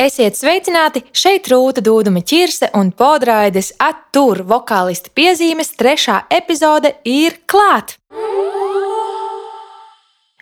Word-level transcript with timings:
Esiet 0.00 0.32
sveicināti! 0.38 1.02
Šeit 1.12 1.50
Rūta 1.52 1.82
Dūduma 1.84 2.22
ķirse 2.24 2.70
un 2.78 2.88
podraides 2.96 3.74
attur 3.84 4.40
vokālisti 4.48 5.12
piezīmes 5.12 5.74
trešā 5.76 6.22
epizode 6.32 6.94
ir 7.04 7.36
klāt! 7.44 7.98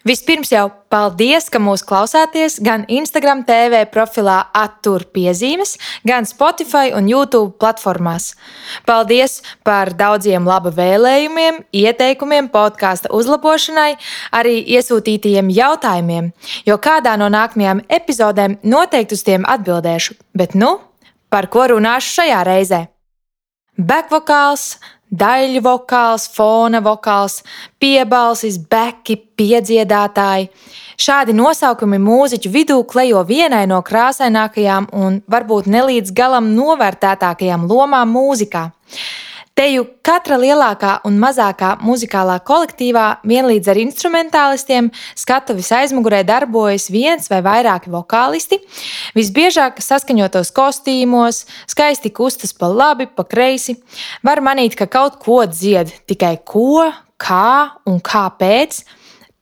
Vispirms 0.08 0.48
jau 0.48 0.70
paldies, 0.88 1.50
ka 1.52 1.60
mūs 1.60 1.82
klausāties 1.84 2.54
gan 2.64 2.86
Instagram 2.88 3.42
TV 3.44 3.82
profilā 3.92 4.38
Attur 4.56 5.02
piezīmes, 5.12 5.74
gan 6.08 6.24
Spotify 6.24 6.94
un 6.96 7.10
YouTube 7.10 7.58
platformās. 7.60 8.30
Paldies 8.88 9.42
par 9.68 9.92
daudziem 9.98 10.48
laba 10.48 10.72
vēlējumiem, 10.72 11.60
ieteikumiem 11.76 12.48
podkāstu 12.54 13.12
uzlabošanai, 13.18 13.98
arī 14.32 14.56
iesūtītajiem 14.78 15.50
jautājumiem, 15.52 16.32
jo 16.64 16.80
kādā 16.80 17.18
no 17.20 17.28
nākamajām 17.34 17.84
epizodēm 18.00 18.56
noteikti 18.64 19.18
uz 19.18 19.26
tiem 19.28 19.44
atbildēšu. 19.44 20.16
Bet 20.32 20.56
nu, 20.56 20.78
par 21.28 21.50
ko 21.52 21.68
runāšu 21.74 22.22
šajā 22.22 22.44
reizē? 22.48 22.86
Backvokāls, 23.76 24.78
daļu 25.10 25.62
vokāls, 25.64 26.28
fona 26.34 26.80
vokāls, 26.84 27.42
piebalsis, 27.80 28.58
beki, 28.70 29.18
piedziedātāji. 29.38 30.50
Šādi 30.98 31.34
nosaukumi 31.36 32.00
mūziķu 32.02 32.50
vidū 32.50 32.80
klejo 32.90 33.22
vienai 33.26 33.66
no 33.70 33.78
krāsainākajām 33.86 34.90
un 34.98 35.20
varbūt 35.30 35.70
nelīdz 35.70 36.10
galam 36.16 36.50
novērtētākajām 36.56 37.68
lomām 37.70 38.10
mūzikā. 38.16 38.68
Te 39.58 39.64
jau 39.72 39.82
katra 40.06 40.36
lielākā 40.38 41.00
un 41.08 41.16
mazākā 41.18 41.72
muzikālā 41.82 42.36
kolektīvā 42.46 43.06
vienlīdz 43.26 43.70
ar 43.72 43.80
instrumentālistiem 43.82 44.92
skatuves 45.18 45.72
aizmugurē 45.74 46.20
darbojas 46.22 46.86
viens 46.94 47.26
vai 47.26 47.40
vairāki 47.42 47.90
vokālisti. 47.90 48.60
Visbiežāk 49.18 49.80
saskaņotos 49.82 50.52
kostīmos, 50.54 51.40
skaisti 51.66 52.12
kustas 52.14 52.54
pa 52.54 52.70
labi, 52.70 53.08
pa 53.10 53.26
kreisi. 53.26 53.74
Var 54.22 54.44
manīt, 54.46 54.78
ka 54.78 54.86
kaut 54.86 55.18
ko 55.24 55.40
dzied, 55.50 55.90
tikai 56.06 56.36
ko, 56.46 56.86
kā 57.18 57.82
un 57.82 57.98
kāpēc, 57.98 58.84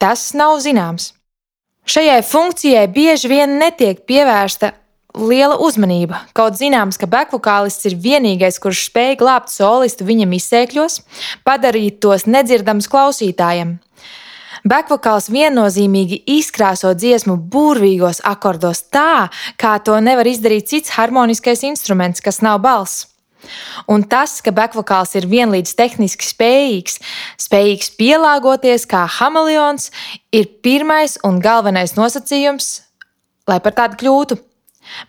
tas 0.00 0.30
nav 0.32 0.56
zināms. 0.64 1.10
Šajai 1.84 2.22
funkcijai 2.24 2.88
bieži 2.88 3.34
vien 3.36 3.58
netiek 3.60 4.00
pievērsta 4.08 4.72
liela 5.17 5.56
uzmanība. 5.62 6.22
Kaut 6.36 6.59
zināms, 6.61 6.98
ka 7.00 7.09
bekvokālists 7.11 7.89
ir 7.89 7.97
vienīgais, 8.00 8.61
kurš 8.62 8.86
spēj 8.91 9.17
glābt 9.22 9.53
solistu 9.53 10.06
viņam 10.09 10.36
izsēkļos, 10.36 11.00
padarīt 11.47 12.00
tos 12.05 12.28
nedzirdamus 12.28 12.89
klausītājiem. 12.92 13.77
Bekvokāls 14.67 15.28
viennozīmīgi 15.31 16.22
izkrāso 16.37 16.91
dziesmu 16.98 17.37
burvīgos 17.53 18.22
akordos 18.27 18.83
tā, 18.91 19.28
kā 19.61 19.77
to 19.84 19.98
nevar 20.03 20.27
izdarīt 20.27 20.72
cits 20.72 20.97
harmoniskais 20.97 21.62
instruments, 21.69 22.25
kas 22.25 22.42
nav 22.42 22.59
balss. 22.64 23.06
Un 23.87 24.03
tas, 24.11 24.41
ka 24.42 24.50
bekvokāls 24.50 25.14
ir 25.19 25.28
vienlīdz 25.31 25.77
tehniski 25.78 26.27
spējīgs, 26.27 26.98
spējīgs 27.47 27.92
pielāgoties 28.00 28.89
kā 28.91 29.05
hameleons, 29.20 29.92
ir 30.34 30.48
pirmais 30.67 31.14
un 31.27 31.39
galvenais 31.44 31.94
nosacījums, 31.94 32.72
lai 33.47 33.61
par 33.62 33.77
tādu 33.77 34.00
kļūtu. 34.03 34.41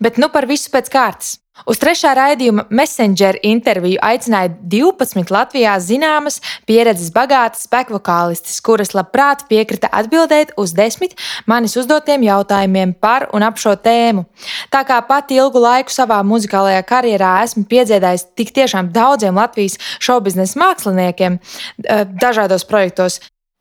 Bet 0.04 0.22
nu 0.22 0.32
par 0.34 0.50
visu 0.50 0.72
pēc 0.74 0.90
kārtas. 0.94 1.38
Uz 1.66 1.80
trešā 1.82 2.12
raidījuma 2.18 2.68
Messenger 2.70 3.40
interviju 3.48 3.98
aicināja 4.06 4.52
12 4.70 5.32
Latvijā 5.34 5.74
zināmas, 5.82 6.38
pieredzes 6.70 7.10
bagātas 7.16 7.66
spekvokālistes, 7.66 8.60
kuras 8.62 8.94
labprāt 8.94 9.48
piekrita 9.50 9.90
atbildēt 9.90 10.54
uz 10.62 10.76
desmit 10.78 11.16
manis 11.50 11.74
uzdotiem 11.80 12.28
jautājumiem 12.28 12.94
par 13.02 13.30
un 13.34 13.46
ap 13.48 13.58
šo 13.62 13.74
tēmu. 13.82 14.28
Tā 14.74 14.84
kā 14.88 15.00
pati 15.08 15.40
ilgu 15.42 15.64
laiku 15.64 15.94
savā 15.94 16.20
muzikālajā 16.28 16.84
karjerā 16.88 17.34
esmu 17.48 17.66
piedziedājis 17.72 18.28
tik 18.38 18.54
tiešām 18.54 18.92
daudziem 18.94 19.40
Latvijas 19.42 19.80
šobiznesa 20.04 20.62
māksliniekiem 20.62 21.40
eh, 21.40 22.06
dažādos 22.22 22.68
projektos, 22.70 23.20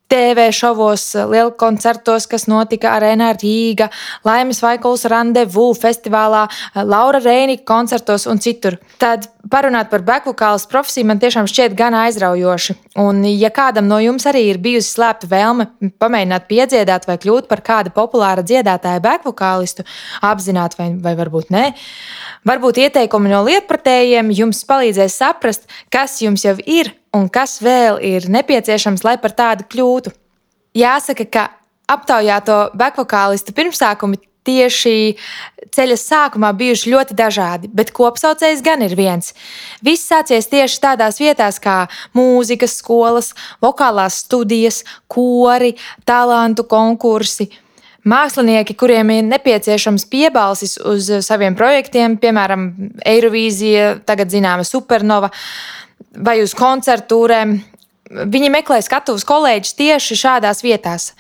TV 0.08 0.50
šovos, 0.54 1.08
lielu 1.30 1.50
koncertos, 1.58 2.28
kas 2.30 2.46
notika 2.46 2.92
Arēnā 2.94 3.32
Rīga, 3.40 3.88
Laimes 4.26 4.60
Vaikuls 4.62 5.02
Randevu 5.10 5.72
festivālā, 5.74 6.44
Laura 6.86 7.18
Rēnika 7.22 7.66
koncertos 7.66 8.28
un 8.30 8.38
citur. 8.42 8.78
Tad 9.02 9.26
parunāt 9.50 9.90
par 9.90 10.04
bekvokālas 10.06 10.66
profesiju 10.70 11.08
man 11.10 11.20
tiešām 11.22 11.48
šķiet 11.50 11.74
gan 11.78 11.94
aizraujoši. 11.98 12.76
Un, 13.02 13.24
ja 13.34 13.50
kādam 13.54 13.88
no 13.90 13.98
jums 14.02 14.26
arī 14.30 14.44
ir 14.50 14.60
bijusi 14.62 14.94
slēpta 14.94 15.28
vēlme 15.30 15.68
pamēģināt 16.02 16.46
piedziedāt 16.50 17.08
vai 17.10 17.18
kļūt 17.22 17.50
par 17.50 17.62
kādu 17.66 17.94
populāru 17.94 18.46
dziedātāju 18.46 19.02
bekvokālistu, 19.04 19.86
apzināti 20.26 20.80
vai, 20.80 20.88
vai 21.02 21.16
varbūt 21.18 21.50
nē, 21.54 21.66
varbūt 22.46 22.80
ieteikumi 22.84 23.32
no 23.32 23.42
lietpratējiem 23.46 24.30
jums 24.34 24.62
palīdzēs 24.68 25.18
saprast, 25.20 25.66
kas 25.92 26.20
jums 26.22 26.46
jau 26.46 26.56
ir 26.62 26.92
un 27.16 27.28
kas 27.32 27.58
vēl 27.64 28.00
ir 28.04 28.28
nepieciešams, 28.30 29.04
lai 29.06 29.16
par 29.22 29.34
tādu 29.36 29.66
kļūtu. 29.72 30.12
Jāsaka, 30.76 31.26
ka 31.32 31.44
aptaujāto 31.90 32.66
bekvokālistu 32.76 33.54
pirmsākumi 33.56 34.20
tieši 34.46 35.16
ceļa 35.74 35.96
sākumā 35.98 36.52
bijuši 36.56 36.92
ļoti 36.92 37.16
dažādi, 37.18 37.70
bet 37.74 37.92
kopsaucējs 37.96 38.62
gan 38.64 38.84
ir 38.86 38.94
viens. 38.98 39.32
Viss 39.84 40.06
sācies 40.06 40.48
tieši 40.52 40.80
tādās 40.82 41.20
vietās 41.22 41.58
kā 41.62 41.84
mūzikas 42.16 42.78
skolas, 42.80 43.32
vokālās 43.64 44.22
studijas, 44.24 44.82
kori, 45.10 45.74
talantu 46.06 46.66
konkursi. 46.70 47.50
Mākslinieki, 48.06 48.76
kuriem 48.78 49.10
ir 49.16 49.24
nepieciešams 49.26 50.04
piebalsis 50.10 50.76
uz 50.78 51.08
saviem 51.26 51.56
projektiem, 51.58 52.14
piemēram, 52.22 52.68
Eirovīzija, 53.02 53.96
tagad 54.06 54.30
zināma 54.30 54.66
Supernova, 54.66 55.32
vai 56.14 56.38
uz 56.44 56.54
koncertūrēm. 56.56 57.56
Viņi 58.30 58.52
meklē 58.54 58.78
skatuves 58.86 59.26
kolēģis 59.26 59.74
tieši 59.80 60.18
šādās 60.20 60.62
vietās. 60.62 61.10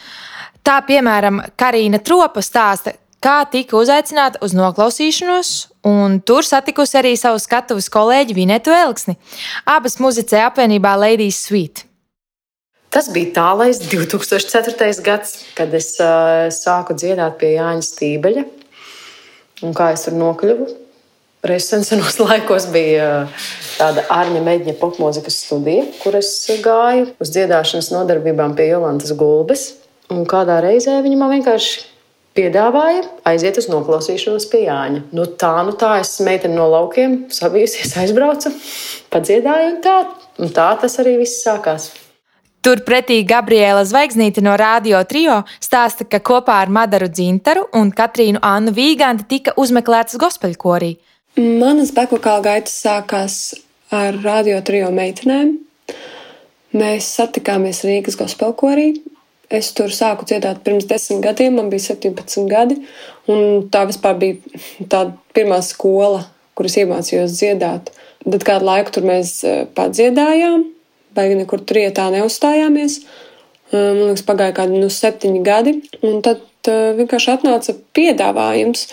Tā, 0.62 0.78
piemēram, 0.86 1.42
Karina 1.58 1.98
Tropa 1.98 2.42
stāsta, 2.42 2.94
kā 3.22 3.40
tika 3.50 3.78
uzaicināta 3.80 4.38
uz 4.46 4.54
noklausīšanos, 4.54 5.50
un 5.90 6.20
tur 6.22 6.46
satikusi 6.46 7.00
arī 7.02 7.16
savu 7.18 7.42
skatuves 7.42 7.90
kolēģi 7.90 8.38
Vinetu 8.38 8.74
Elksni. 8.74 9.18
Abas 9.66 9.98
muzicē 9.98 10.44
apvienībā 10.46 10.94
Ladies 11.02 11.42
Suite. 11.48 11.86
Tas 12.96 13.10
bija 13.12 13.28
tālais 13.36 13.76
2004. 13.76 15.02
gads, 15.04 15.34
kad 15.52 15.74
es 15.76 15.90
uh, 16.00 16.46
sāku 16.48 16.94
dziedāt 16.96 17.34
pie 17.36 17.50
Jāņa 17.58 17.84
Stībeļa. 17.84 18.44
Un 19.68 19.74
kā 19.76 19.90
es 19.92 20.06
tur 20.06 20.14
nokļuvu? 20.16 20.68
Reizes 21.44 21.92
laikos 22.24 22.70
bija 22.72 23.08
uh, 23.26 23.42
tāda 23.76 24.06
Arņa 24.14 24.40
Meģņa 24.46 24.74
popmūzikas 24.80 25.42
studija, 25.44 25.84
kur 26.00 26.16
es 26.16 26.30
gāju 26.64 27.10
uz 27.20 27.34
dziedāšanas 27.34 27.90
nodarbībām 27.92 28.56
pie 28.56 28.70
Jolantas 28.70 29.12
Gulbes. 29.12 29.66
Un 30.08 30.24
kādā 30.24 30.62
reizē 30.64 30.96
viņa 31.04 31.20
man 31.20 31.34
vienkārši 31.34 31.84
piedāvāja 32.40 33.04
aiziet 33.28 33.60
uz 33.60 33.68
noklausīšanos 33.74 34.48
pie 34.48 34.62
Jāņa. 34.70 35.04
Nu, 35.12 35.28
tā, 35.36 35.52
nu 35.68 35.76
tā, 35.76 35.98
es 36.00 36.16
meiteni 36.24 36.56
no 36.56 36.72
laukiem 36.72 37.26
sabijusies, 37.28 37.92
aizbraucu, 38.00 38.56
padziedāju, 39.12 39.70
un 39.74 39.78
tā, 39.84 40.00
un 40.40 40.56
tā 40.62 40.72
tas 40.80 40.96
arī 41.04 41.18
viss 41.26 41.44
sākās. 41.44 41.92
Turpretī 42.66 43.20
Gabriela 43.22 43.84
Zvaigznīte 43.86 44.42
no 44.42 44.56
Radio 44.58 44.98
Trio 45.06 45.36
stāsta, 45.62 46.02
ka 46.02 46.18
kopā 46.18 46.56
ar 46.64 46.72
Madaru 46.74 47.06
Dzintaru 47.06 47.68
un 47.78 47.92
Katrīnu 47.94 48.40
Annu 48.42 48.72
Vīganti 48.74 49.28
tika 49.30 49.54
uzmeklētas 49.62 50.18
gospelkorī. 50.18 50.96
Manas 51.38 51.92
bekvokāla 51.94 52.42
gaitas 52.42 52.74
sākās 52.82 53.38
ar 53.94 54.18
radio 54.24 54.58
trio 54.66 54.90
meitenēm. 54.90 55.54
Mēs 56.74 57.14
satikāmies 57.20 57.84
Rīgas 57.86 58.18
gospelkorī. 58.18 58.96
Es 59.46 59.70
tur 59.70 59.94
sāku 59.94 60.26
dziedāt 60.26 60.64
pirms 60.66 60.90
desmit 60.90 61.22
gadiem, 61.22 61.60
man 61.60 61.70
bija 61.70 61.92
17 61.94 62.50
gadi. 62.50 62.80
Tā 63.70 63.86
vispār 63.86 64.18
bija 64.18 64.64
tā 64.90 65.06
pirmā 65.38 65.62
skola, 65.62 66.24
kuras 66.58 66.80
iemācījos 66.82 67.38
dziedāt. 67.38 67.94
Tad 68.26 68.42
kādu 68.48 68.66
laiku 68.66 68.96
tur 68.96 69.06
mēs 69.06 69.36
e, 69.46 69.60
padziedājām, 69.78 70.72
vai 71.16 71.30
nekur 71.34 71.64
trietā 71.66 72.08
neuzstājāmies. 72.14 73.00
Man 73.74 74.02
liekas, 74.04 74.22
pagāja 74.28 74.54
kādi 74.60 74.78
nu, 74.78 74.88
septiņi 74.92 75.40
gadi, 75.46 75.72
un 76.06 76.20
tad 76.22 76.44
uh, 76.70 76.92
vienkārši 76.98 77.32
atnāca 77.34 77.74
piedāvājums. 77.96 78.86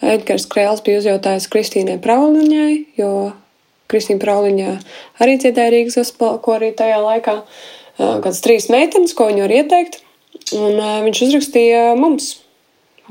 Edgars 0.00 0.46
Krēls 0.48 0.84
bija 0.86 1.00
uzjautājis 1.02 1.48
Kristīnai 1.52 1.98
Prauliņai, 2.00 2.74
jo 2.96 3.10
Kristīna 3.90 4.22
Prauliņa 4.22 4.76
arī 5.20 5.34
dziedāja 5.42 5.74
Rīgas 5.74 5.98
gospelko 6.00 6.54
arī 6.56 6.70
tajā 6.76 7.00
laikā. 7.02 7.36
Kāds 8.00 8.40
trīs 8.40 8.70
meitenes, 8.72 9.12
ko 9.16 9.26
viņa 9.28 9.44
var 9.44 9.54
ieteikt. 9.58 10.00
Un 10.56 10.80
viņš 11.04 11.20
uzrakstīja 11.26 11.82
mums, 12.00 12.32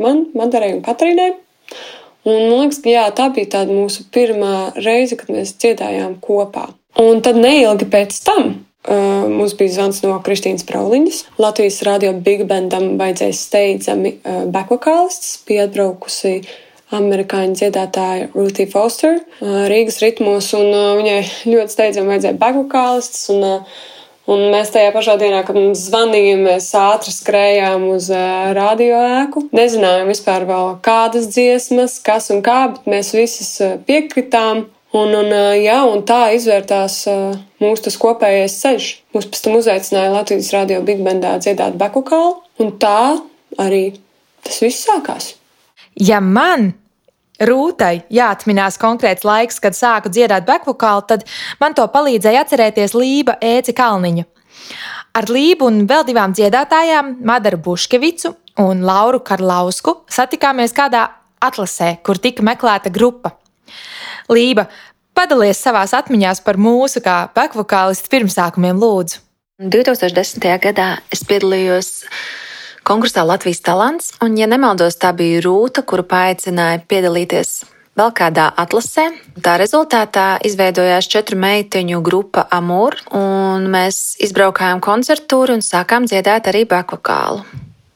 man, 0.02 0.26
Madarai 0.34 0.72
un 0.78 0.82
Katrīnai. 0.86 1.30
Un 2.26 2.50
man 2.50 2.64
liekas, 2.64 2.82
ka 2.84 2.92
jā, 2.92 3.06
tā 3.16 3.30
bija 3.36 3.54
tāda 3.60 3.76
mūsu 3.76 4.08
pirmā 4.14 4.72
reize, 4.82 5.20
kad 5.20 5.30
mēs 5.34 5.54
dziedājām 5.62 6.18
kopā. 6.24 6.66
Un 7.00 7.22
tad 7.24 7.40
neilgi 7.40 7.88
pēc 7.90 8.18
tam 8.26 8.58
Uh, 8.88 9.28
mums 9.30 9.52
bija 9.60 9.74
zvans 9.76 9.98
no 10.06 10.14
Kristīnas 10.24 10.64
Prauliņas. 10.64 11.18
Latvijas 11.38 11.82
radio 11.84 12.14
Big 12.26 12.46
Bandam 12.48 12.94
vajadzēja 12.98 13.36
steidzami 13.36 14.14
uh, 14.16 14.46
backvokālists, 14.50 15.34
bija 15.46 15.66
atbraukusi 15.68 16.32
amerikāņu 16.96 17.60
dziedātāja 17.60 18.30
Ruthie 18.34 18.66
Foster 18.72 19.20
Rīgas 19.44 20.00
ritmos, 20.02 20.48
un 20.58 20.72
viņai 20.98 21.20
ļoti 21.52 21.76
steidzami 21.76 22.14
vajadzēja 22.16 22.40
bagvokālistus. 22.40 23.28
Un, 23.36 23.68
un 24.32 24.48
mēs 24.56 24.72
tajā 24.74 24.96
pašā 24.96 25.20
dienā, 25.22 25.44
kad 25.46 25.60
mums 25.60 25.84
zvanīja, 25.86 26.40
mēs 26.42 26.72
ātri 26.80 27.14
skrējām 27.14 27.86
uz 27.92 28.10
radio 28.58 29.04
ēku. 29.20 29.50
Nezinājām 29.60 30.10
vispār 30.16 30.48
vēl 30.50 30.76
kādas 30.88 31.30
dziesmas, 31.36 32.00
kas 32.02 32.32
un 32.34 32.42
kā, 32.48 32.62
bet 32.74 32.90
mēs 32.96 33.12
visas 33.18 33.54
piekritām. 33.86 34.70
Un, 34.98 35.14
un, 35.14 35.30
jā, 35.62 35.78
un 35.86 36.02
tā 36.02 36.32
izvērtās 36.34 37.04
mūsu 37.62 37.92
kopējais 38.02 38.56
ceļš. 38.64 38.88
Mūs 39.14 39.28
pēc 39.30 39.44
tam 39.46 39.58
uzaicināja 39.60 40.16
Latvijas 40.16 40.50
radio 40.56 40.82
Big 40.86 41.04
Bandā 41.06 41.36
dziedāt 41.38 41.78
bekukālu, 41.78 42.40
un 42.58 42.74
tā 42.82 43.20
arī 43.62 43.84
tas 44.46 44.58
viss 44.64 44.88
sākās. 44.88 45.36
Ja 46.00 46.22
man 46.24 46.72
Rūtai 47.40 48.02
jāatminās 48.12 48.76
konkrēts 48.82 49.24
laiks, 49.24 49.62
kad 49.64 49.78
sāku 49.78 50.12
dziedāt 50.12 50.44
bekvokālu, 50.48 51.06
tad 51.08 51.24
man 51.62 51.76
to 51.78 51.86
palīdzēja 51.88 52.42
atcerēties 52.44 52.96
Lība 52.98 53.38
Ēci 53.40 53.72
Kalniņa. 53.78 54.26
Ar 55.16 55.28
Lību 55.32 55.70
un 55.70 55.86
vēl 55.88 56.04
divām 56.10 56.36
dziedātājām, 56.36 57.16
Madaru 57.24 57.62
Buškevicu 57.64 58.34
un 58.60 58.84
Lauru 58.84 59.22
Karlausku, 59.24 60.02
satikāmies 60.12 60.76
kādā 60.76 61.06
atlasē, 61.40 61.96
kur 62.04 62.20
tika 62.20 62.44
meklēta 62.44 62.92
grupa. 62.92 63.38
Lība, 64.32 64.68
padalies 65.18 65.62
savās 65.62 65.96
atmiņās 65.98 66.44
par 66.46 66.60
mūsu 66.62 67.04
kā 67.06 67.24
bekvokālistu 67.36 68.12
pirmsākumiem, 68.14 68.78
lūdzu. 68.80 69.24
2010. 69.60 70.46
gadā 70.64 70.92
es 71.12 71.26
piedalījos 71.28 71.90
konkursā 72.88 73.26
Latvijas 73.28 73.60
talants, 73.66 74.14
un, 74.24 74.38
ja 74.40 74.48
nemaldos, 74.48 74.96
tā 75.02 75.12
bija 75.14 75.42
Rūta, 75.44 75.84
kuru 75.84 76.06
paaicināja 76.08 76.80
piedalīties 76.88 77.60
vēl 78.00 78.14
kādā 78.16 78.48
atlasē. 78.64 79.10
Tā 79.44 79.58
rezultātā 79.60 80.28
izveidojās 80.48 81.10
četru 81.12 81.40
meiteņu 81.42 82.00
grupa 82.06 82.46
Amur, 82.56 82.96
un 83.12 83.68
mēs 83.74 84.16
izbraukājām 84.24 84.80
koncertūru 84.84 85.60
un 85.60 85.66
sākām 85.66 86.08
dziedāt 86.08 86.48
arī 86.52 86.64
bakvokālu. 86.70 87.44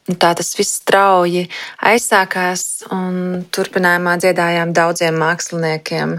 Tā 0.04 0.34
tas 0.36 0.50
viss 0.52 0.82
strauji 0.82 1.46
aizsākās, 1.80 2.84
un 2.92 3.46
turpinājumā 3.54 4.18
dziedājām 4.20 4.74
daudziem 4.76 5.16
māksliniekiem 5.16 6.18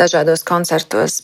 dažādos 0.00 0.44
koncertos. 0.46 1.20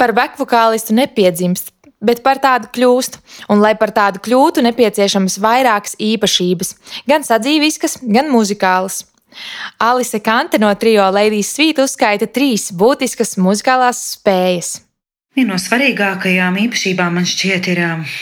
Par 0.00 0.14
bekvokālistu 0.16 0.96
nepiedzimst, 0.96 1.68
bet 2.00 2.22
par 2.24 2.40
tādu 2.40 2.70
kļūst. 2.72 3.20
Un, 3.52 3.60
lai 3.60 3.74
par 3.76 3.92
tādu 3.92 4.22
kļūtu, 4.24 4.64
nepieciešamas 4.64 5.36
vairākas 5.44 5.98
īpašības, 6.00 6.72
gan 7.12 7.26
sadzīviskas, 7.28 8.00
gan 8.00 8.32
muzikālas. 8.32 9.02
Alise 9.80 10.20
Kante 10.24 10.58
no 10.60 10.72
trio 10.76 11.04
Ladies 11.12 11.52
Sweet 11.52 11.84
uzskaita 11.84 12.28
trīs 12.32 12.70
būtiskas 12.72 13.36
muzikālās 13.40 14.00
spējas. 14.16 14.78
Viena 15.32 15.54
no 15.54 15.60
svarīgākajām 15.60 16.58
īpašībām 16.66 17.14
man 17.16 17.28
šķiet 17.28 17.70
ir 17.72 17.78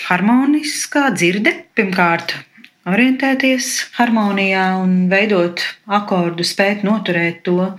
harmoniskā 0.06 1.08
dzirde. 1.16 1.56
Pirmkārt, 1.74 2.36
orientēties 2.88 3.68
harmonijā 3.98 4.64
un 4.80 4.94
veidot 5.10 5.62
akordu, 5.90 6.46
spēt 6.46 6.84
noturēt 6.86 7.42
to, 7.48 7.72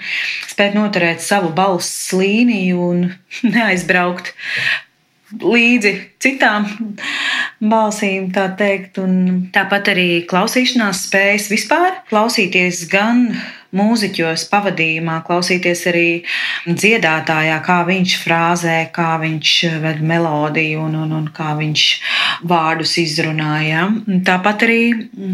spēt 0.51 0.77
noturēt 0.77 1.23
savu 1.25 1.51
balss 1.57 2.11
līniju 2.13 2.87
un 2.91 3.03
neaizbraukt 3.55 4.33
līdzi 5.39 5.93
citām 6.21 6.67
balsīm, 7.63 8.29
tā 8.35 8.49
teikt. 8.59 8.99
Un 9.01 9.47
tāpat 9.55 9.93
arī 9.93 10.09
klausīšanās 10.29 11.05
spējas 11.07 11.47
vispār 11.53 12.01
klausīties 12.11 12.83
gan 12.91 13.29
mūziķos, 13.75 14.45
pavadījumā, 14.51 15.21
klausīties 15.27 15.85
arī 15.91 16.07
dziedātājā, 16.67 17.57
kā 17.65 17.79
viņš 17.87 18.17
frāzē, 18.23 18.77
kā 18.95 19.15
viņš 19.21 19.53
ved 19.83 20.03
melodiju 20.05 20.83
un, 20.87 20.97
un, 21.05 21.15
un 21.21 21.29
kā 21.35 21.53
viņš 21.59 21.85
vārdus 22.51 22.97
izrunāja. 23.01 23.87
Tāpat 24.27 24.67
arī 24.67 24.81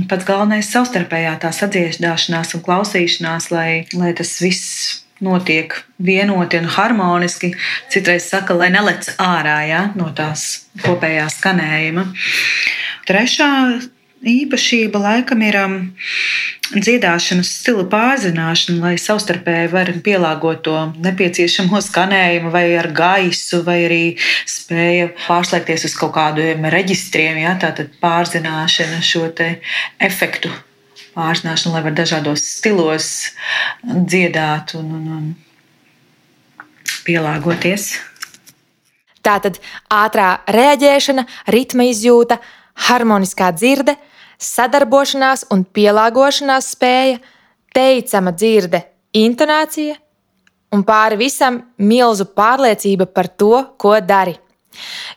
pats 0.10 0.28
galvenais 0.28 0.70
savstarpējā 0.74 1.38
tā 1.44 1.52
sadziedāšanās 1.56 2.56
un 2.58 2.66
klausīšanās, 2.66 3.52
lai, 3.54 3.72
lai 3.98 4.14
tas 4.18 4.38
viss 4.44 5.04
notiek 5.24 5.74
vienoti 5.98 6.62
un 6.62 6.70
harmoniski. 6.78 7.54
Citreiz 7.90 8.30
saka, 8.30 8.54
lai 8.58 8.70
nelec 8.74 9.10
ārā 9.22 9.60
ja, 9.70 9.84
no 9.98 10.12
tās 10.16 10.68
kopējā 10.86 11.28
skanējuma. 11.34 12.06
Trešā 13.08 13.52
īpašība 14.26 15.00
laikam 15.02 15.42
ir 15.46 15.58
um, 15.62 15.76
dziedāšanas 16.74 17.50
stila 17.62 17.86
pārzināšana, 17.92 18.80
lai 18.82 18.96
savstarpēji 19.02 19.72
varētu 19.72 20.04
pielāgot 20.06 20.64
to 20.66 20.76
nepieciešamo 21.04 21.82
skanējumu, 21.86 22.52
vai 22.54 22.66
ar 22.80 22.90
gaisu, 22.96 23.62
vai 23.68 23.80
arī 23.86 24.04
spēja 24.50 25.12
pārslēgties 25.26 25.88
uz 25.90 25.98
kaut 26.00 26.16
kādiem 26.18 26.66
reģistriem, 26.74 27.42
ja, 27.44 27.56
tātad 27.62 27.94
pārzināšana 28.02 29.04
šo 29.06 29.28
efektu 30.00 30.52
pārzināšanu, 31.18 31.74
lai 31.76 31.86
var 31.86 31.96
dažādos 31.98 32.44
stilos 32.58 33.10
dziedāt 33.86 34.76
un, 34.78 34.92
un, 34.98 35.08
un 35.18 35.34
pielāgoties. 37.08 37.96
Tātad 39.26 39.58
ātrā 39.92 40.38
reaģēšana, 40.54 41.26
ritma 41.52 41.88
izjūta, 41.90 42.38
harmoniskā 42.88 43.50
dzirde, 43.56 43.98
sadarbošanās 44.42 45.48
un 45.54 45.64
pielāgošanās 45.66 46.74
spēja, 46.76 47.22
teicama 47.74 48.34
dzirde, 48.34 48.84
intonācija 49.18 49.98
un 50.74 50.84
pāri 50.88 51.20
visam 51.20 51.62
milzu 51.78 52.28
pārliecība 52.38 53.08
par 53.10 53.30
to, 53.30 53.64
ko 53.78 53.98
dari. 54.02 54.36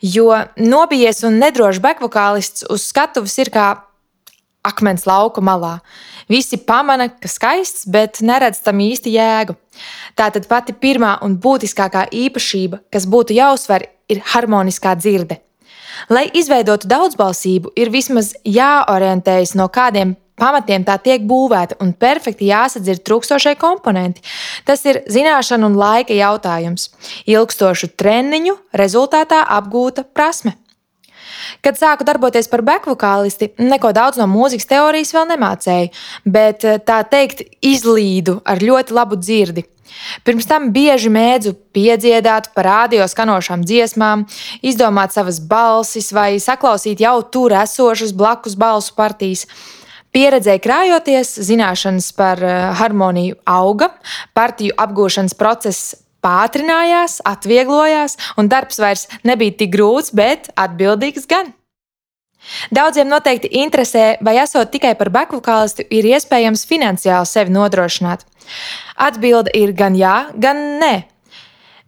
Jo 0.00 0.30
nobijies 0.56 1.24
un 1.28 1.36
nedrošs 1.40 1.82
bekvokālists 1.84 2.64
uz 2.72 2.86
skatuves 2.88 3.36
ir 3.42 3.50
kā 3.52 3.66
akmens 4.64 5.06
lauka 5.08 5.42
malā. 5.44 5.78
Visi 6.30 6.60
pamana, 6.62 7.08
ka 7.10 7.28
skaists, 7.28 7.86
bet 7.90 8.20
neredz 8.24 8.60
tam 8.64 8.80
īsti 8.80 9.12
jēgu. 9.16 9.56
Tātad 10.16 10.46
pati 10.48 10.76
pirmā 10.76 11.16
un 11.26 11.36
būtiskākā 11.42 12.06
īpašība, 12.14 12.84
kas 12.92 13.08
būtu 13.10 13.34
jāuzsver, 13.36 13.88
ir 14.10 14.22
harmoniskā 14.32 14.94
dzirde. 14.98 15.40
Lai 16.08 16.28
izveidotu 16.32 16.88
daudzbalsību, 16.90 17.74
ir 17.76 17.92
vismaz 17.92 18.32
jāorientējas 18.46 19.56
no 19.58 19.68
kādiem 19.68 20.16
pamatiem 20.40 20.86
tā 20.88 20.96
tiek 21.02 21.26
būvēta 21.28 21.78
un 21.84 21.92
perfekti 21.92 22.48
jāsadzird 22.48 23.04
trūkstošie 23.04 23.56
komponenti. 23.60 24.24
Tas 24.64 24.84
ir 24.88 25.02
zināšanu 25.10 25.70
un 25.70 25.78
laika 25.80 26.16
jautājums. 26.16 26.88
Ilgstošu 27.28 27.92
treniņu 28.00 28.56
rezultātā 28.80 29.42
apgūta 29.58 30.06
prasme. 30.08 30.56
Kad 31.64 31.78
sāku 31.80 32.06
darboties 32.06 32.48
par 32.50 32.62
bekvokālisti, 32.66 33.52
neko 33.60 33.92
daudz 33.96 34.20
no 34.20 34.28
mūzikas 34.30 34.68
teorijas 34.70 35.12
vēl 35.16 35.28
nemācēju, 35.34 35.90
bet 36.24 36.64
eh, 36.64 36.78
tā 36.78 37.02
teikt, 37.08 37.44
izlīdu 37.64 38.40
ar 38.44 38.62
ļoti 38.62 38.96
labu 38.96 39.18
dzirdi. 39.20 39.66
Pirms 40.24 40.46
tam 40.46 40.70
bieži 40.74 41.10
mēdzu 41.12 41.54
piedziedāt 41.74 42.52
par 42.54 42.68
radio 42.68 43.08
skanošām 43.10 43.64
dziesmām, 43.66 44.24
izdomāt 44.62 45.14
savas 45.16 45.40
balsis 45.42 46.12
vai 46.14 46.38
saklausīt 46.42 47.02
jau 47.02 47.18
tur 47.26 47.54
esošas 47.58 48.14
blakus 48.16 48.56
balsu 48.58 48.94
partijas. 48.96 49.46
Pieredzēja 50.10 50.58
krājoties, 50.62 51.36
zināšanas 51.46 52.10
par 52.18 52.42
eh, 52.42 52.54
harmoniju 52.80 53.38
auga, 53.46 53.92
partiju 54.34 54.74
apgūšanas 54.78 55.36
process 55.38 55.99
pātrinājās, 56.24 57.20
atvieglojās, 57.26 58.18
un 58.38 58.50
darbs 58.50 58.80
vairs 58.82 59.06
nebija 59.24 59.56
tik 59.62 59.72
grūts, 59.74 60.14
bet 60.16 60.52
atbildīgs 60.56 61.28
gan. 61.30 61.54
Daudziem 62.72 63.08
noteikti 63.10 63.50
interesē, 63.60 64.16
vai 64.24 64.38
esot 64.40 64.70
tikai 64.72 64.94
par 64.96 65.10
bekvokālistu, 65.12 65.84
ir 65.92 66.08
iespējams 66.14 66.64
finansiāli 66.68 67.28
sevi 67.28 67.52
nodrošināt. 67.52 68.24
Atbilde 68.96 69.52
ir 69.56 69.74
gan 69.76 69.96
jā, 69.98 70.30
gan 70.40 70.80
nē. 70.80 70.94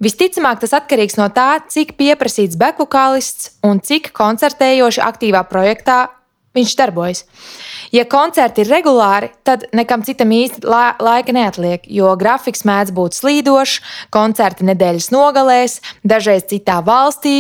Visticamāk, 0.03 0.59
tas 0.61 0.75
atkarīgs 0.77 1.17
no 1.17 1.29
tā, 1.33 1.63
cik 1.71 1.95
pieprasīts 1.97 2.59
bekvokālists 2.59 3.53
un 3.65 3.81
cik 3.81 4.11
koncertējoši 4.17 5.01
aktīvā 5.07 5.45
projektā 5.49 6.09
viņš 6.57 6.75
darbojas. 6.79 7.25
Ja 7.93 8.05
koncerti 8.09 8.65
ir 8.65 8.71
regulāri, 8.73 9.31
tad 9.45 9.67
nekam 9.77 10.05
citam 10.07 10.33
īsti 10.33 10.65
la 10.69 10.95
laika 11.03 11.35
neatliek, 11.37 11.85
jo 11.89 12.13
grafiks 12.21 12.65
mēdz 12.69 12.95
būt 12.97 13.19
slīdošs, 13.19 13.81
koncerti 14.15 14.69
nedēļas 14.69 15.11
nogalēs, 15.13 15.79
dažreiz 16.05 16.47
citā 16.51 16.81
valstī, 16.85 17.37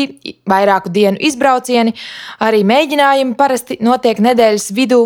vairāku 0.49 0.93
dienu 0.93 1.21
izbraucieni, 1.21 1.97
arī 2.41 2.65
mēģinājumi 2.69 3.37
parasti 3.39 3.81
notiek 3.81 4.21
nedēļas 4.21 4.71
vidū. 4.77 5.05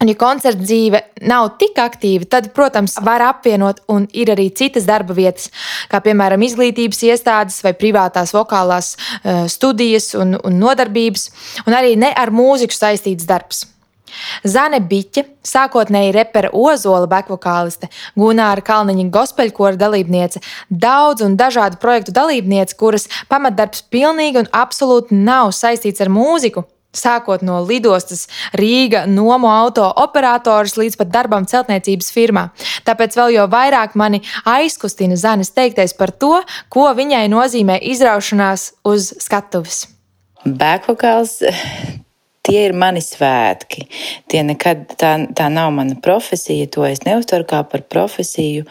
Un, 0.00 0.08
ja 0.08 0.16
koncerta 0.16 0.64
dzīve 0.64 1.02
nav 1.28 1.50
tik 1.60 1.76
aktīva, 1.76 2.24
tad, 2.32 2.46
protams, 2.56 2.94
var 3.04 3.20
apvienot, 3.20 3.82
un 3.92 4.06
ir 4.16 4.30
arī 4.32 4.46
citas 4.56 4.86
darba 4.88 5.12
vietas, 5.12 5.50
kā 5.92 6.00
piemēram 6.00 6.40
izglītības 6.46 7.02
iestādes 7.10 7.58
vai 7.66 7.74
privātās 7.76 8.32
vokālās 8.32 8.94
uh, 8.96 9.44
studijas 9.52 10.14
un, 10.16 10.38
un 10.40 10.56
nodarbības, 10.62 11.28
un 11.66 11.76
arī 11.76 11.98
ne 12.00 12.14
ar 12.16 12.32
mūziku 12.32 12.78
saistīts 12.78 13.28
darbs. 13.28 13.66
Zane 14.48 14.80
Biķe, 14.80 15.26
sākotnēji 15.46 16.14
repera 16.16 16.50
Ozola 16.56 17.06
bekvokāliste, 17.10 17.90
Gunāra 18.18 18.64
Kalniņa 18.64 19.06
gospeļkora 19.14 19.78
dalībniece, 19.80 20.40
daudz 20.70 21.24
un 21.26 21.36
dažādu 21.40 21.80
projektu 21.82 22.16
dalībniece, 22.16 22.76
kuras 22.80 23.08
pamatdarbs 23.30 23.84
pilnīgi 23.92 24.42
un 24.42 24.50
absolūti 24.64 25.20
nav 25.28 25.52
saistīts 25.56 26.00
ar 26.00 26.12
mūziku. 26.12 26.64
Sākot 26.90 27.44
no 27.46 27.60
lidostas 27.62 28.24
Rīga, 28.58 29.04
nomu 29.06 29.46
auto 29.46 29.86
operators 30.02 30.74
līdz 30.74 30.96
pat 30.98 31.12
darbam 31.14 31.46
celtniecības 31.46 32.10
firmā. 32.10 32.48
Tāpēc 32.86 33.14
vēl 33.14 33.36
jau 33.36 33.46
vairāk 33.52 33.94
mani 33.94 34.22
aizkustina 34.48 35.18
Zanes 35.20 35.54
teiktais 35.54 35.94
par 35.94 36.10
to, 36.10 36.40
ko 36.68 36.88
viņai 36.98 37.28
nozīmē 37.30 37.78
izraušanās 37.92 38.72
uz 38.90 39.12
skatuves. 39.22 39.84
Bēkvokāls 40.42 41.38
tie 42.46 42.58
ir 42.66 42.74
mani 42.74 43.04
svētki. 43.04 43.86
Tie 44.26 44.42
nekad 44.50 44.90
tā, 44.98 45.14
tā 45.36 45.46
nav 45.52 45.70
mana 45.76 45.94
profesija, 46.02 46.66
to 46.74 46.82
es 46.88 47.04
neuztveru 47.06 47.46
kā 47.54 47.62
par 47.70 47.86
profesiju. 47.86 48.66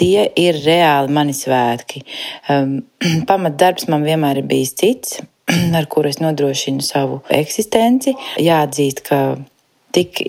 Tie 0.00 0.22
ir 0.40 0.56
reāli 0.64 1.12
mani 1.12 1.34
svētki. 1.36 2.02
Um, 2.50 2.80
pamatdarbs 3.30 3.86
man 3.92 4.02
vienmēr 4.06 4.40
ir 4.40 4.48
bijis 4.48 4.74
cits, 4.80 5.20
ar 5.78 5.86
kuru 5.90 6.10
es 6.12 6.20
nodrošinu 6.22 6.84
savu 6.84 7.20
eksistenci. 7.34 8.16
Jāatzīst, 8.40 9.04
ka 9.06 9.20
tik, 9.96 10.22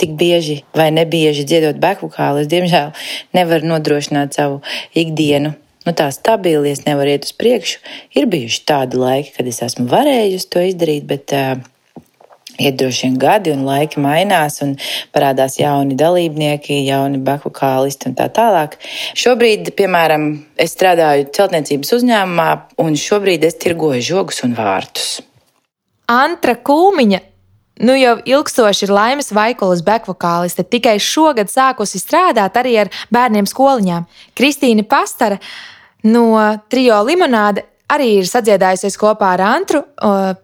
tik 0.00 0.16
bieži 0.18 0.62
vai 0.76 0.90
nebieži 0.94 1.46
dziedot 1.48 1.80
bekvokālu, 1.82 2.44
es 2.44 2.50
diemžēl 2.52 2.92
nevaru 3.36 3.74
nodrošināt 3.74 4.36
savu 4.36 4.60
ikdienu 4.94 5.56
nu, 5.86 5.94
tā 5.94 6.08
stabili, 6.14 6.72
es 6.74 6.82
nevaru 6.86 7.14
iet 7.14 7.28
uz 7.28 7.32
priekšu. 7.38 7.80
Ir 8.18 8.26
bijuši 8.30 8.62
tādi 8.68 8.98
laiki, 9.00 9.32
kad 9.36 9.48
es 9.48 9.62
esmu 9.62 9.86
varējusi 9.92 10.50
to 10.50 10.64
izdarīt, 10.66 11.06
bet 11.08 11.34
uh, 11.36 11.62
Iet 12.56 12.78
droši 12.80 13.06
vien 13.06 13.18
gadi, 13.20 13.52
un 13.52 13.66
laiki 13.68 14.00
mainās, 14.00 14.58
un 14.64 14.74
parādās 15.14 15.58
jauni 15.60 15.96
dalībnieki, 15.98 16.80
jauni 16.88 17.20
bakukālisti 17.26 18.10
un 18.10 18.16
tā 18.18 18.30
tālāk. 18.32 18.78
Šobrīd, 19.18 19.74
piemēram, 19.76 20.28
es 20.60 20.72
strādāju 20.76 21.28
celtniecības 21.36 21.94
uzņēmumā, 21.98 22.50
un 22.82 22.98
šobrīd 23.00 23.44
es 23.48 23.58
tirgoju 23.62 24.04
žogus 24.10 24.42
un 24.46 24.56
vārtus. 24.58 25.16
Antra 26.12 26.54
Kūmiņa 26.56 27.24
Nu 27.76 27.92
jau 27.92 28.14
ilgstoši 28.24 28.86
ir 28.86 28.92
laimes 28.96 29.28
vaikulas 29.36 29.82
bekvokāliste, 29.84 30.64
tikai 30.64 30.94
šogad 31.02 31.50
sākusi 31.52 32.00
strādāt 32.00 32.56
arī 32.56 32.72
ar 32.80 32.90
bērniem 33.12 33.44
skoliņām. 33.44 34.06
Kristīna 34.32 34.86
Pastara 34.88 35.36
no 36.08 36.30
Trio 36.72 37.02
Limonāde 37.04 37.66
arī 37.92 38.10
ir 38.20 38.28
sadziedājusies 38.28 38.98
kopā 39.00 39.34
ar 39.36 39.44
Antru, 39.46 39.84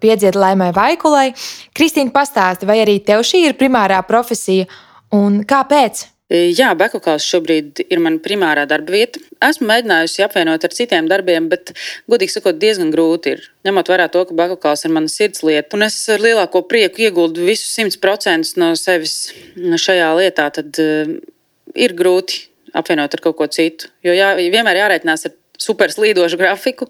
piedzied 0.03 0.39
laimai 0.39 0.73
Vaikulai. 0.77 1.33
Kristīna, 1.77 2.15
pastāsti, 2.15 2.69
vai 2.69 2.81
arī 2.85 2.99
tev 3.05 3.25
šī 3.27 3.47
ir 3.49 3.59
primārā 3.61 4.01
profesija 4.07 4.69
un 5.15 5.43
kāpēc? 5.49 6.07
E, 6.33 6.47
jā, 6.57 6.71
bekokāls 6.79 7.27
šobrīd 7.29 7.83
ir 7.83 8.01
mana 8.01 8.21
primārā 8.25 8.63
darba 8.69 8.95
vieta. 8.95 9.21
Esmu 9.45 9.67
mēģinājusi 9.69 10.23
apvienot 10.25 10.65
ar 10.65 10.73
citiem 10.73 11.09
darbiem, 11.11 11.51
bet, 11.53 11.75
godīgi 12.09 12.39
sakot, 12.39 12.57
diezgan 12.61 12.93
grūti 12.95 13.35
ir. 13.35 13.43
Ņemot 13.69 13.91
vērā 13.93 14.07
to, 14.13 14.23
ka 14.29 14.37
bekokāls 14.39 14.87
ir 14.87 14.95
mana 14.97 15.13
sirdslieta, 15.13 15.77
un 15.77 15.85
es 15.89 15.99
ar 16.13 16.25
lielāko 16.25 16.65
prieku 16.71 17.05
ieguldu 17.05 17.45
visu 17.51 17.69
100% 17.69 18.57
no 18.63 18.71
sevis 18.81 19.19
šajā 19.59 20.09
lietā, 20.23 20.49
tad 20.57 20.81
uh, 20.81 21.13
ir 21.77 21.97
grūti 21.99 22.47
apvienot 22.81 23.13
ar 23.13 23.25
kaut 23.27 23.37
ko 23.37 23.51
citu. 23.53 23.91
Jo 24.07 24.17
jā, 24.17 24.33
vienmēr 24.41 24.81
jārēķinās 24.81 25.29
ar 25.29 25.37
super 25.61 25.93
slīdošu 25.93 26.41
grafiku. 26.41 26.89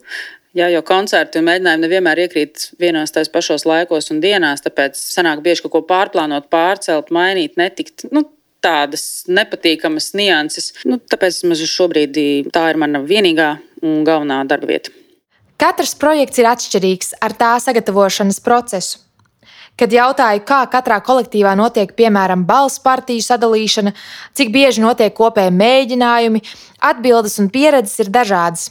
Jā, 0.53 0.67
jo 0.69 0.83
koncerti 0.85 1.41
un 1.41 1.47
mēģinājumi 1.49 1.87
nevienmēr 1.87 2.27
iekrīt 2.27 2.67
vienos 2.81 3.15
tais 3.15 3.31
pašos 3.33 3.65
laikos 3.65 4.11
un 4.13 4.19
dienās, 4.21 4.61
tāpēc 4.61 4.99
sanāk 5.01 5.41
bieži 5.45 5.65
kaut 5.65 5.73
ko 5.73 5.81
pārplānot, 5.89 6.51
pārcelt, 6.53 7.09
mainīt, 7.15 7.57
netikt. 7.57 8.05
Nu, 8.13 8.27
tādas 8.63 9.25
nepatīkamas 9.33 10.13
nianses. 10.19 10.73
Nu, 10.85 10.99
tāpēc 11.01 11.41
mums 11.49 11.63
šobrīd 11.73 12.19
tā 12.53 12.67
ir 12.71 12.81
mana 12.81 13.01
vienīgā 13.07 13.55
un 13.83 14.05
galvenā 14.07 14.43
darba 14.49 14.69
vieta. 14.75 14.93
Katrs 15.63 15.95
projekts 15.97 16.43
ir 16.43 16.51
atšķirīgs 16.51 17.15
ar 17.23 17.33
tā 17.39 17.55
sagatavošanas 17.63 18.43
procesu. 18.45 19.01
Kad 19.79 19.95
jautāju, 19.95 20.43
kā 20.45 20.61
katrā 20.69 20.99
kolektīvā 21.01 21.55
notiek, 21.57 21.95
piemēram, 21.97 22.45
balss 22.45 22.83
partiju 22.85 23.25
sadalīšana, 23.25 23.95
cik 24.37 24.53
bieži 24.53 24.85
notiek 24.85 25.15
kopēji 25.17 25.55
mēģinājumi, 25.57 26.43
atbildes 26.93 27.39
un 27.41 27.49
pieredzes 27.55 28.05
ir 28.05 28.13
dažādas. 28.13 28.69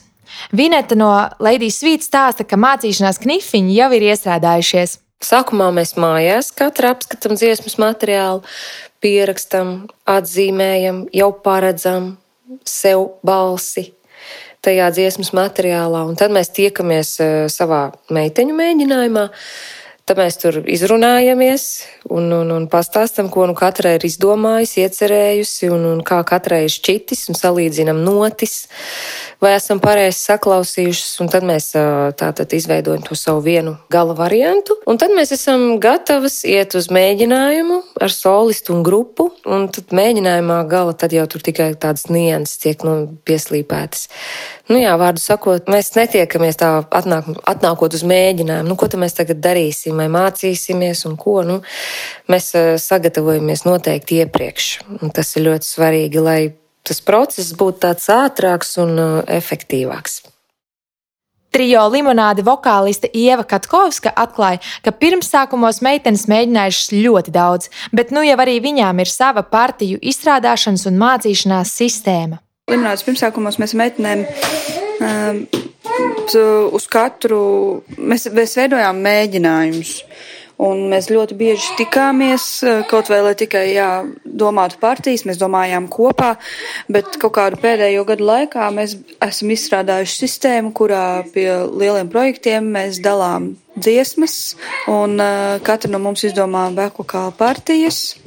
Vineta 0.55 0.97
no 0.97 1.11
Latvijas 1.39 1.79
Svītas 1.81 2.09
stāsta, 2.11 2.47
ka 2.47 2.59
mācīšanās 2.59 3.21
knifiņi 3.21 3.77
jau 3.77 3.89
ir 3.97 4.07
iestrādājušies. 4.11 4.97
Sākumā 5.21 5.69
mēs 5.75 5.93
mājās 6.01 6.49
katra 6.57 6.95
apskatām 6.95 7.37
dziesmas 7.37 7.77
materiālu, 7.81 8.41
pierakstam, 9.01 9.75
atzīmējam, 10.09 11.05
jau 11.13 11.29
paredzam 11.45 12.15
sev 12.67 13.11
balsi 13.25 13.91
tajā 14.65 14.89
dziesmas 14.93 15.31
materiālā, 15.33 16.03
un 16.05 16.17
tad 16.17 16.33
mēs 16.33 16.51
tiekamies 16.53 17.15
eh, 17.23 17.35
savā 17.49 17.87
meiteņu 18.13 18.57
mēģinājumā. 18.57 19.27
Tad 20.09 20.17
mēs 20.17 20.39
tur 20.41 20.57
izrunājamies 20.65 21.65
un, 22.09 22.31
un, 22.33 22.49
un 22.55 22.65
pastāstam, 22.71 23.29
ko 23.31 23.45
nu 23.45 23.53
katra 23.57 23.93
ir 23.95 24.05
izdomājusi, 24.07 24.81
iecerējusi, 24.81 25.69
un, 25.71 25.85
un 25.91 26.01
kā 26.05 26.17
katrai 26.27 26.63
ir 26.65 26.73
šķitis, 26.73 27.27
un 27.29 27.37
salīdzinam 27.37 28.01
notis, 28.01 28.65
vai 29.41 29.53
esam 29.55 29.79
pareizi 29.81 30.17
saklausījušas, 30.25 31.13
un 31.21 31.29
tad 31.31 31.45
mēs 31.47 31.69
tātad 32.17 32.57
izveidojam 32.57 33.05
to 33.05 33.17
savu 33.17 33.43
vienu 33.45 33.75
gala 33.93 34.17
variantu, 34.17 34.79
un 34.89 34.97
tad 35.01 35.13
mēs 35.15 35.35
esam 35.37 35.77
gatavas 35.81 36.41
iet 36.49 36.73
uz 36.77 36.89
mēģinājumu 36.93 37.79
ar 38.01 38.13
solistu 38.13 38.73
un 38.75 38.81
grupu, 38.85 39.29
un 39.45 39.69
tad 39.73 39.93
mēģinājumā 39.95 40.59
gala 40.71 40.97
tad 40.97 41.13
jau 41.13 41.27
tur 41.29 41.45
tikai 41.45 41.71
tādas 41.77 42.09
nianses 42.09 42.57
tiek 42.65 42.85
nu, 42.87 42.97
pieslīpētas. 43.29 44.09
Nu 44.71 44.79
jā, 44.79 44.91
vārdu 44.95 45.19
sakot, 45.19 45.67
mēs 45.71 45.89
netiekamies 45.97 46.59
tā 46.61 46.69
atnāk, 46.95 47.27
atnākot 47.49 47.97
uz 47.97 48.05
mēģinājumu, 48.07 48.69
nu 48.71 48.77
ko 48.79 48.87
tad 48.87 49.01
mēs 49.01 49.17
tagad 49.17 49.41
darīsim, 49.43 49.99
vai 50.01 50.09
mācīsimies 50.11 51.05
un 51.09 51.19
ko, 51.19 51.41
nu 51.47 51.59
mēs 52.31 52.51
sagatavojamies 52.83 53.65
noteikti 53.67 54.23
iepriekš, 54.25 54.71
un 54.99 55.13
tas 55.13 55.35
ir 55.37 55.47
ļoti 55.49 55.69
svarīgi, 55.69 56.25
lai 56.25 56.41
tas 56.87 57.01
process 57.05 57.53
būtu 57.57 57.83
tāds 57.85 58.09
ātrāks 58.11 58.77
un 58.81 58.97
uh, 58.97 59.15
efektīvāks. 59.29 60.21
Trijo 61.51 61.81
limonāde 61.91 62.45
vokāliste 62.47 63.09
Ieva 63.11 63.43
Katkovska 63.43 64.13
atklāja, 64.15 64.61
ka 64.85 64.93
pirmsākumos 64.95 65.81
meitenes 65.83 66.23
mēģinājušas 66.31 66.93
ļoti 66.95 67.33
daudz, 67.35 67.67
bet 67.91 68.13
nu 68.15 68.23
jau 68.23 68.37
arī 68.39 68.61
viņām 68.63 69.03
ir 69.03 69.11
sava 69.11 69.43
partiju 69.43 69.99
izstrādāšanas 69.99 70.87
un 70.87 71.01
mācīšanās 71.01 71.73
sistēma. 71.75 72.39
Limonādes 72.71 73.03
pirmsākumos 73.03 73.59
mēs 73.59 73.75
meitenēm 73.75 74.23
um, 74.23 75.43
uz 76.71 76.85
katru 76.91 77.41
mēs, 77.97 78.29
mēs 78.33 78.57
veidojām 78.59 79.01
mēģinājumus. 79.05 79.95
Un 80.61 80.83
mēs 80.91 81.07
ļoti 81.09 81.33
bieži 81.39 81.71
tikāmies, 81.79 82.43
eh, 82.69 82.83
kaut 82.85 83.07
vai 83.09 83.23
lai 83.25 83.33
tikai 83.33 83.63
jā, 83.73 83.87
domātu 84.25 84.77
partijas, 84.77 85.23
mēs 85.25 85.39
domājām 85.41 85.87
kopā, 85.89 86.35
bet 86.87 87.17
kaut 87.17 87.33
kādu 87.33 87.57
pēdējo 87.57 88.05
gadu 88.05 88.27
laikā 88.27 88.67
mēs 88.69 88.93
esam 89.25 89.49
izstrādājuši 89.55 90.19
sistēmu, 90.21 90.71
kurā 90.77 91.25
pie 91.33 91.49
lieliem 91.65 92.11
projektiem 92.13 92.69
mēs 92.77 93.01
dalām 93.01 93.55
dziesmas, 93.73 94.55
un 94.87 95.17
uh, 95.17 95.57
katra 95.65 95.89
no 95.89 95.97
mums 95.97 96.21
izdomā 96.29 96.67
bekokāla 96.77 97.33
partijas, 97.33 98.19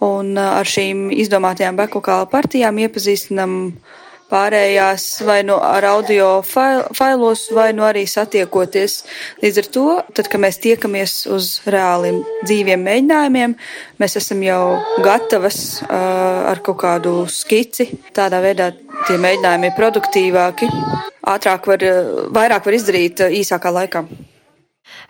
un 0.00 0.32
uh, 0.38 0.56
ar 0.56 0.64
šīm 0.64 1.10
izdomātajām 1.12 1.76
bekokāla 1.76 2.30
partijām 2.32 2.80
iepazīstinam 2.80 3.58
uh, 3.66 4.01
pārējās 4.32 5.06
vai 5.28 5.40
nu 5.46 5.58
ar 5.60 5.84
audio 5.90 6.28
fail, 6.46 6.86
failos, 6.96 7.46
vai 7.54 7.70
nu 7.76 7.84
arī 7.86 8.06
satiekoties. 8.08 9.02
Līdz 9.44 9.62
ar 9.62 9.70
to, 9.76 9.86
tad, 10.16 10.30
kad 10.32 10.42
mēs 10.42 10.60
tiekamies 10.64 11.16
uz 11.32 11.52
reāliem 11.68 12.22
dzīviem 12.46 12.82
mēģinājumiem, 12.88 13.56
mēs 14.02 14.18
esam 14.22 14.42
jau 14.46 14.62
gatavas 15.04 15.60
uh, 15.84 16.50
ar 16.50 16.64
kaut 16.64 16.80
kādu 16.82 17.14
skici. 17.30 17.90
Tādā 18.16 18.42
veidā 18.44 18.72
tie 19.06 19.20
mēģinājumi 19.20 19.70
ir 19.70 19.78
produktīvāki, 19.78 20.72
ātrāk 21.32 21.72
var, 21.74 21.88
vairāk 22.34 22.68
var 22.68 22.80
izdarīt 22.80 23.26
īsākā 23.42 23.74
laikā. 23.80 24.06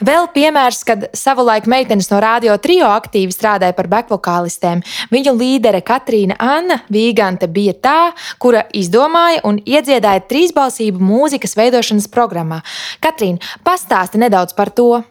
Vēl 0.02 0.28
piemērs, 0.34 0.82
kad 0.88 1.06
savulaik 1.16 1.68
meitenes 1.70 2.10
no 2.10 2.18
radio 2.22 2.56
trio 2.62 2.88
aktīvi 2.90 3.34
strādāja 3.34 3.76
par 3.76 3.88
bekvokālistēm. 3.92 4.82
Viņu 5.12 5.36
līdere 5.36 5.82
Katrīna 5.86 6.38
Anna 6.42 6.80
Vīgante 6.92 7.48
bija 7.52 7.76
tā, 7.78 8.00
kura 8.42 8.64
izdomāja 8.74 9.44
un 9.48 9.60
iedziedāja 9.62 10.24
trīsbalsību 10.30 11.02
mūzikas 11.02 11.56
veidošanas 11.58 12.10
programmā. 12.12 12.62
Katrīna, 13.04 13.42
pastāsti 13.66 14.22
nedaudz 14.22 14.56
par 14.58 14.74
to. 14.74 15.02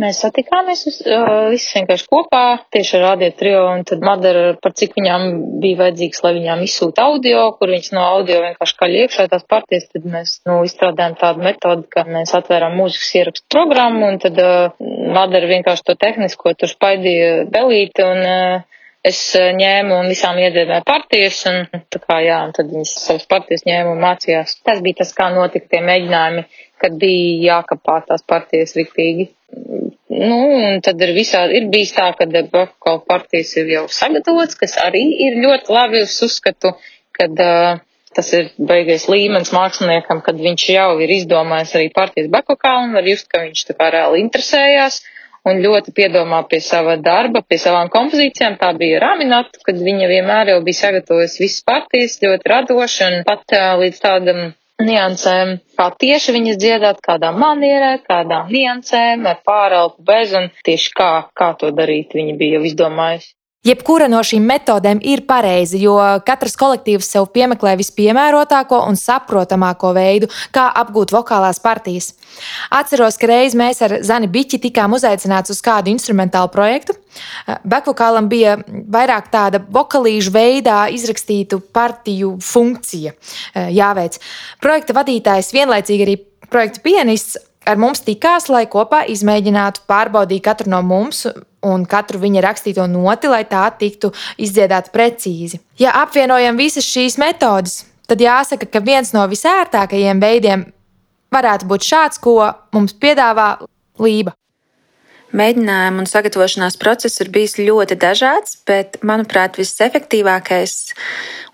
Mēs 0.00 0.18
satikāmies 0.24 0.82
uh, 0.88 1.50
visi 1.52 1.76
vienkārši 1.76 2.06
kopā, 2.10 2.42
tieši 2.74 2.96
ar 2.98 3.04
Radio 3.04 3.30
Trio, 3.38 3.60
un 3.70 3.84
tad 3.86 4.02
Madara, 4.04 4.54
par 4.62 4.74
cik 4.74 4.96
viņām 4.98 5.26
bija 5.62 5.78
vajadzīgs, 5.84 6.22
lai 6.24 6.32
viņām 6.38 6.64
izsūta 6.66 7.06
audio, 7.06 7.44
kur 7.58 7.70
viņas 7.70 7.92
no 7.94 8.02
audio 8.16 8.40
vienkārši 8.42 8.78
kaļ 8.80 8.96
iekšā 9.04 9.28
tās 9.30 9.46
partijas, 9.54 9.86
tad 9.92 10.08
mēs, 10.10 10.36
nu, 10.48 10.58
izstrādājam 10.66 11.14
tādu 11.20 11.46
metodu, 11.46 11.86
ka 11.94 12.06
mēs 12.08 12.34
atvērām 12.38 12.74
mūzikas 12.80 13.14
ierakstu 13.20 13.46
programmu, 13.54 14.10
un 14.10 14.20
tad 14.24 14.40
uh, 14.42 14.86
Madara 15.14 15.50
vienkārši 15.52 15.86
to 15.86 15.98
tehnisko 16.06 16.56
tur 16.58 16.72
spaidīja 16.74 17.44
belīti, 17.54 18.06
un 18.08 18.24
uh, 18.24 18.74
es 19.04 19.20
ņēmu 19.36 19.98
un 20.00 20.08
visām 20.08 20.38
iedziedāju 20.40 20.86
partijas, 20.88 21.42
un 21.50 21.84
tā 21.92 22.00
kā 22.02 22.18
jā, 22.24 22.40
un 22.48 22.54
tad 22.56 22.70
viņas 22.72 22.94
savas 23.04 23.26
partijas 23.30 23.66
ņēma 23.68 23.92
un 23.92 24.00
mācījās. 24.04 24.58
Tas 24.64 24.80
bija 24.84 25.02
tas, 25.02 25.12
kā 25.16 25.28
notika 25.34 25.68
tie 25.74 25.82
mēģinājumi, 25.84 26.46
kad 26.80 26.96
bija 27.00 27.42
jākapā 27.50 28.00
tās 28.08 28.24
partijas 28.26 28.74
riktīgi. 28.78 29.28
Nu, 30.14 30.36
un 30.54 30.82
tad 30.84 31.00
ir 31.02 31.10
visādi, 31.16 31.56
ir 31.58 31.64
bijis 31.72 31.90
tā, 31.96 32.12
ka 32.14 32.26
kaut 32.86 33.06
partijas 33.10 33.50
ir 33.58 33.72
jau 33.72 33.86
sagatavots, 33.90 34.54
kas 34.60 34.76
arī 34.78 35.02
ir 35.26 35.40
ļoti 35.42 35.74
labi 35.74 36.02
uz 36.06 36.14
uzskatu, 36.22 36.70
kad 37.18 37.42
uh, 37.42 37.80
tas 38.14 38.30
ir 38.38 38.52
beigais 38.70 39.08
līmenis 39.10 39.50
māksliniekam, 39.54 40.22
kad 40.22 40.38
viņš 40.38 40.68
jau 40.70 40.92
ir 41.02 41.16
izdomājis 41.16 41.74
arī 41.80 41.90
partijas 41.96 42.30
bekokā 42.30 42.76
un 42.84 42.94
var 42.94 43.10
just, 43.10 43.26
ka 43.32 43.42
viņš 43.42 43.64
tā 43.70 43.76
kā 43.80 43.90
reāli 43.96 44.22
interesējās 44.22 45.00
un 45.50 45.58
ļoti 45.64 45.92
piedomā 45.96 46.44
pie 46.48 46.60
sava 46.64 46.94
darba, 46.96 47.42
pie 47.42 47.58
savām 47.60 47.90
kompozīcijām. 47.92 48.54
Tā 48.60 48.70
bija 48.78 49.02
Raminata, 49.02 49.60
kad 49.66 49.82
viņa 49.82 50.12
vienmēr 50.14 50.54
jau 50.54 50.60
bija 50.64 50.84
sagatavojusi 50.84 51.42
visas 51.42 51.66
partijas, 51.66 52.20
ļoti 52.22 52.54
radoši 52.54 53.08
un 53.10 53.24
pat 53.26 53.58
uh, 53.58 53.72
līdz 53.82 54.04
tādam 54.06 54.46
niansēm, 54.82 55.58
kā 55.78 55.86
tieši 56.02 56.34
viņas 56.34 56.58
dziedāt, 56.58 57.00
kādā 57.04 57.30
manierē, 57.36 57.92
kādām 58.08 58.50
niansēm, 58.50 59.26
ar 59.30 59.40
pārelpu 59.46 60.02
bez, 60.08 60.34
un 60.34 60.50
tieši 60.66 60.90
kā, 60.98 61.10
kā 61.34 61.52
to 61.60 61.70
darīt, 61.70 62.14
viņa 62.18 62.36
bija 62.40 62.58
jau 62.58 62.64
izdomājusi. 62.70 63.34
Jebkura 63.64 64.10
no 64.12 64.18
šīm 64.20 64.44
metodēm 64.44 64.98
ir 65.00 65.22
pareiza, 65.28 65.78
jo 65.80 65.94
katrs 66.26 66.56
kolektīvs 66.60 67.06
sev 67.14 67.30
piemeklē 67.32 67.72
vispiemērotāko 67.80 68.82
un 68.84 68.98
saprotamāko 69.00 69.94
veidu, 69.96 70.28
kā 70.52 70.66
apgūt 70.82 71.14
vokālās 71.14 71.62
partijas. 71.64 72.10
Atceros, 72.74 73.16
ka 73.16 73.30
reiz 73.30 73.56
mēs 73.56 73.80
ar 73.86 73.96
Zani 74.04 74.28
Biķi 74.28 74.60
tikām 74.66 74.96
uzaicināti 74.98 75.54
uz 75.54 75.62
kādu 75.64 75.92
instrumentālu 75.94 76.52
projektu. 76.52 76.98
Bekvokālam 77.64 78.28
bija 78.28 78.58
vairāk 78.68 79.32
tāda 79.32 79.62
vokalīžu 79.72 80.34
veidā 80.34 80.84
izrakstītu 80.92 81.62
partiju 81.72 82.34
funkcija 82.44 83.14
eh, 83.14 83.72
jāveic. 83.72 84.20
Projekta 84.60 84.96
vadītājs 85.00 85.54
vienlaicīgi 85.56 86.08
arī 86.08 86.20
projekta 86.52 86.84
pianists 86.84 87.38
ar 87.66 87.80
mums 87.80 88.02
tikās, 88.04 88.48
lai 88.52 88.64
kopā 88.70 89.04
izmēģinātu 89.12 89.84
pārbaudīt 89.90 90.44
katru 90.44 90.70
no 90.72 90.82
mums 90.84 91.24
un 91.64 91.86
katru 91.88 92.20
viņa 92.22 92.44
rakstīto 92.44 92.86
noti, 92.90 93.30
lai 93.32 93.42
tā 93.48 93.64
tiktu 93.78 94.12
izdziedāta 94.38 94.92
precīzi. 94.94 95.60
Ja 95.80 95.94
apvienojam 96.02 96.60
visas 96.60 96.86
šīs 96.88 97.16
metodes, 97.20 97.82
tad 98.08 98.20
jāsaka, 98.20 98.68
ka 98.68 98.84
viens 98.84 99.14
no 99.16 99.24
visērtākajiem 99.30 100.20
veidiem 100.22 100.66
varētu 101.34 101.68
būt 101.70 101.88
šāds, 101.88 102.20
ko 102.22 102.52
mums 102.74 102.96
piedāvā 103.00 103.54
Lība. 104.02 104.32
Mēģinājumu 105.34 106.04
un 106.04 106.06
sagatavošanās 106.06 106.76
process 106.78 107.18
ir 107.24 107.30
bijis 107.34 107.56
ļoti 107.58 107.96
dažāds, 107.98 108.58
bet, 108.68 109.00
manuprāt, 109.02 109.58
visefektīvākais 109.58 110.74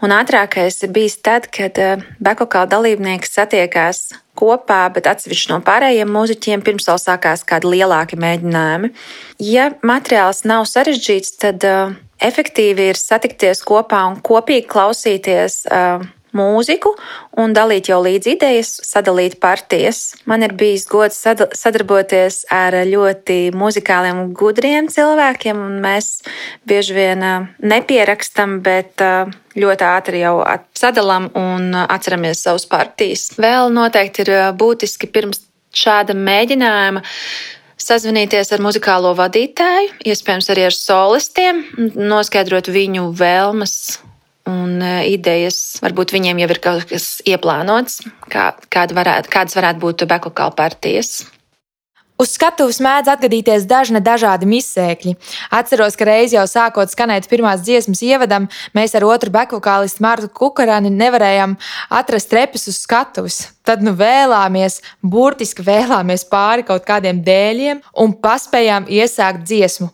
un 0.04 0.12
ātrākais 0.12 0.82
ir 0.84 0.92
bijis 0.92 1.16
tad, 1.24 1.48
kad 1.54 1.80
eh, 1.80 2.04
Bekokāla 2.20 2.68
dalībnieki 2.74 3.30
satiekās 3.30 4.10
kopā, 4.36 4.82
bet 4.92 5.08
atsevišķi 5.08 5.52
no 5.54 5.58
pārējiem 5.64 6.12
mūziķiem 6.12 6.64
pirms 6.64 6.88
vēl 6.90 7.00
sākās 7.00 7.44
kādi 7.48 7.72
lielāki 7.74 8.20
mēģinājumi. 8.20 8.92
Ja 9.48 9.70
materiāls 9.80 10.44
nav 10.48 10.68
sarežģīts, 10.68 11.34
tad 11.40 11.64
uh, 11.68 11.96
efektīvi 12.20 12.90
ir 12.92 13.00
satikties 13.00 13.64
kopā 13.66 14.04
un 14.10 14.20
kopīgi 14.24 14.68
klausīties. 14.70 15.62
Mūziku 16.36 16.92
un 17.42 17.54
dalīt 17.56 17.90
jau 17.90 17.98
līdz 18.04 18.30
idejas, 18.34 18.70
sadalīt 18.86 19.38
partijas. 19.42 20.14
Man 20.30 20.44
ir 20.46 20.54
bijis 20.58 20.86
gods 20.90 21.18
sadarboties 21.58 22.44
ar 22.54 22.76
ļoti 22.86 23.50
muzikāliem 23.56 24.22
un 24.24 24.32
gudriem 24.36 24.90
cilvēkiem, 24.92 25.58
un 25.58 25.78
mēs 25.82 26.20
bieži 26.70 26.96
vien 26.96 27.24
nepierakstam, 27.58 28.60
bet 28.62 29.02
ļoti 29.58 29.86
ātri 29.86 30.22
jau 30.22 30.36
sadalām 30.78 31.30
un 31.38 31.72
atceramies 31.82 32.44
savus 32.46 32.68
partijas. 32.70 33.30
Vēl 33.40 33.72
noteikti 33.74 34.26
ir 34.26 34.34
būtiski 34.58 35.10
pirms 35.10 35.42
šāda 35.74 36.14
mēģinājuma 36.18 37.02
sazvanīties 37.80 38.52
ar 38.54 38.62
muzikālo 38.62 39.14
vadītāju, 39.18 39.96
iespējams, 40.12 40.50
arī 40.52 40.68
ar 40.68 40.76
solistiem, 40.76 41.64
noskaidrot 41.96 42.70
viņu 42.70 43.08
vēlmes 43.16 43.74
un 44.48 44.78
e, 44.82 44.94
idejas. 45.16 45.80
Varbūt 45.84 46.14
viņiem 46.16 46.40
jau 46.42 46.48
ir 46.52 46.62
kaut 46.62 46.86
kas 46.90 47.10
ieplānots, 47.28 48.00
kā, 48.32 48.52
kāda 48.72 48.96
varētu, 48.96 49.32
kādas 49.32 49.58
varētu 49.58 49.84
būt 49.84 50.08
bekokāla 50.10 50.56
partijas. 50.56 51.20
Uz 52.20 52.34
skatuves 52.36 52.76
mēdz 52.84 53.08
atgadīties 53.14 53.62
dažne 53.64 54.02
dažādi 54.04 54.44
misēkļi. 54.44 55.14
Atceros, 55.56 55.94
ka 55.96 56.04
reiz 56.04 56.34
jau 56.34 56.42
sākot 56.44 56.92
skanēt 56.92 57.24
pirmās 57.30 57.62
dziesmas 57.64 58.02
ievadam, 58.04 58.50
mēs 58.76 58.92
ar 58.98 59.06
otru 59.08 59.32
bekvokālistu 59.32 60.04
Martu 60.04 60.28
Kukarani 60.28 60.92
nevarējām 60.92 61.54
atrast 61.96 62.34
repes 62.36 62.68
uz 62.68 62.82
skatuves. 62.82 63.38
Tad 63.64 63.80
nu 63.86 63.94
vēlāmies, 63.96 64.82
burtiski 65.00 65.64
vēlāmies 65.64 66.26
pāri 66.28 66.66
kaut 66.68 66.84
kādiem 66.84 67.24
dēļiem 67.24 67.80
un 68.04 68.12
paspējām 68.20 68.90
iesākt 69.00 69.48
dziesmu. 69.48 69.88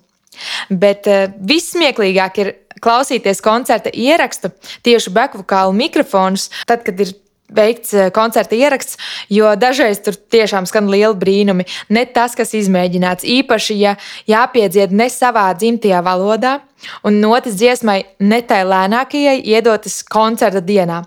Bet 0.70 1.10
uh, 1.10 1.26
vissmieklīgāk 1.48 2.42
ir 2.44 2.54
klausīties 2.82 3.40
koncerta 3.44 3.92
ierakstu, 3.92 4.52
tieši 4.86 5.12
bekvokālu 5.14 5.72
mikrofonus, 5.76 6.50
tad, 6.68 6.84
kad 6.86 7.00
ir 7.00 7.14
veikts 7.52 7.94
eh, 7.94 8.10
koncerta 8.14 8.56
ieraksts, 8.56 8.98
jo 9.30 9.52
dažreiz 9.58 10.00
tur 10.02 10.16
tiešām 10.16 10.66
skan 10.66 10.90
lieli 10.90 11.14
brīnumi. 11.18 11.66
Ne 11.94 12.06
tas, 12.10 12.34
kas 12.38 12.54
izmēģināts, 12.58 13.26
īpaši, 13.36 13.76
ja 13.80 13.96
jāpiedzied 14.30 14.94
ne 14.94 15.08
savā 15.12 15.48
dzimtajā 15.58 16.02
valodā. 16.06 16.58
Un 17.06 17.20
notis 17.22 17.56
dziesmai 17.56 18.02
ne 18.20 18.42
tai 18.46 18.60
lēnākajai 18.68 19.38
iedotas 19.48 20.02
koncerta 20.04 20.60
dienā. 20.60 21.00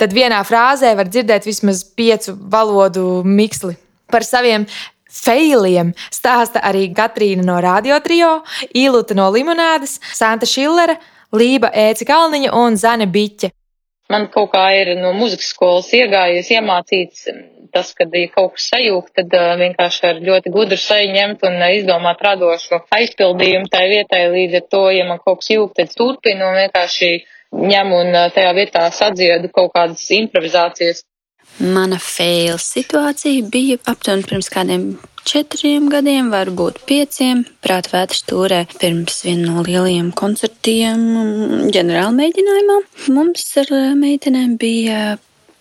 Tad 0.00 0.16
vienā 0.16 0.40
frāzē 0.44 0.96
var 0.98 1.08
dzirdēt 1.08 1.46
vismaz 1.46 1.84
piecu 1.84 2.34
valodu 2.34 3.22
miksli. 3.24 3.76
Par 4.12 4.26
saviem 4.26 4.66
Feiliem 5.12 5.92
stāsta 6.08 6.62
arī 6.64 6.86
Katrīna 6.96 7.44
no 7.46 7.58
Radio 7.60 7.98
Trio, 8.04 8.38
Ilūta 8.72 9.16
no 9.18 9.28
Limonādes, 9.34 9.98
Santa 10.12 10.48
Šillera, 10.48 10.96
Lība 11.32 11.70
Ēci 11.72 12.08
Kalniņa 12.08 12.52
un 12.56 12.76
Zane 12.80 13.08
Biķe. 13.12 13.52
Man 14.12 14.26
kaut 14.32 14.50
kā 14.52 14.66
ir 14.76 14.94
no 14.98 15.14
muzikas 15.16 15.52
skolas 15.54 15.88
iegājies, 15.96 16.50
iemācīts 16.52 17.28
tas, 17.72 17.92
kad 17.96 18.12
ja 18.12 18.28
kaut 18.34 18.56
kas 18.56 18.68
sajūgt, 18.72 19.14
tad 19.16 19.36
uh, 19.36 19.52
vienkārši 19.60 20.08
ar 20.10 20.18
ļoti 20.26 20.52
gudru 20.52 20.76
seju 20.80 21.12
ņemt 21.14 21.44
un 21.48 21.56
uh, 21.56 21.70
izdomāt 21.78 22.20
radošu 22.24 22.82
aizpildījumu 22.92 23.70
tai 23.72 23.86
vietai. 23.92 24.26
Līdz 24.34 24.58
ar 24.60 24.66
to, 24.74 24.82
ja 24.92 25.06
man 25.08 25.22
kaut 25.22 25.40
kas 25.40 25.52
jūgt, 25.54 25.78
tad 25.80 25.94
turpinu 25.96 26.50
un 26.50 26.58
vienkārši 26.60 27.10
ņemu 27.72 28.02
un 28.04 28.12
uh, 28.12 28.28
tajā 28.34 28.52
vietā 28.58 28.84
sadziedu 28.92 29.48
kaut 29.56 29.72
kādas 29.76 30.04
improvizācijas. 30.18 31.06
Mana 31.60 31.98
fail 32.00 32.56
situācija 32.62 33.48
bija 33.52 33.78
aptuveni 33.90 34.24
pirms 34.28 34.48
kādiem 34.52 34.86
četriem 35.28 35.88
gadiem, 35.92 36.30
varbūt 36.32 36.82
pieciem, 36.88 37.44
prātvētras 37.62 38.22
stūrē 38.24 38.62
pirms 38.80 39.22
viena 39.26 39.50
no 39.50 39.66
lielajiem 39.66 40.10
koncertiem 40.18 41.04
ģenerāla 41.74 42.14
mēģinājumā. 42.16 42.78
Mums 43.14 43.46
ar 43.62 43.70
meitenēm 43.98 44.56
bija 44.60 45.02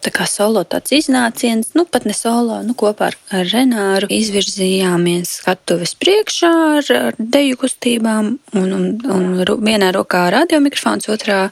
tā 0.01 0.09
kā 0.13 0.25
solo 0.25 0.63
tāds 0.65 0.93
iznāciens, 0.97 1.75
nu 1.77 1.85
pat 1.85 2.07
ne 2.09 2.15
solo, 2.17 2.57
nu 2.65 2.73
kopā 2.77 3.11
ar, 3.11 3.17
ar 3.37 3.49
Renāru 3.51 4.09
izvirzījāmies 4.11 5.37
skatuves 5.41 5.93
priekšā 6.01 6.51
ar, 6.79 6.91
ar 7.11 7.19
deju 7.19 7.59
kustībām 7.61 8.33
un, 8.57 8.73
un, 8.77 8.87
un 9.05 9.31
vienā 9.61 9.91
rokā 9.95 10.25
radiomikrofons, 10.33 11.09
otrā 11.13 11.43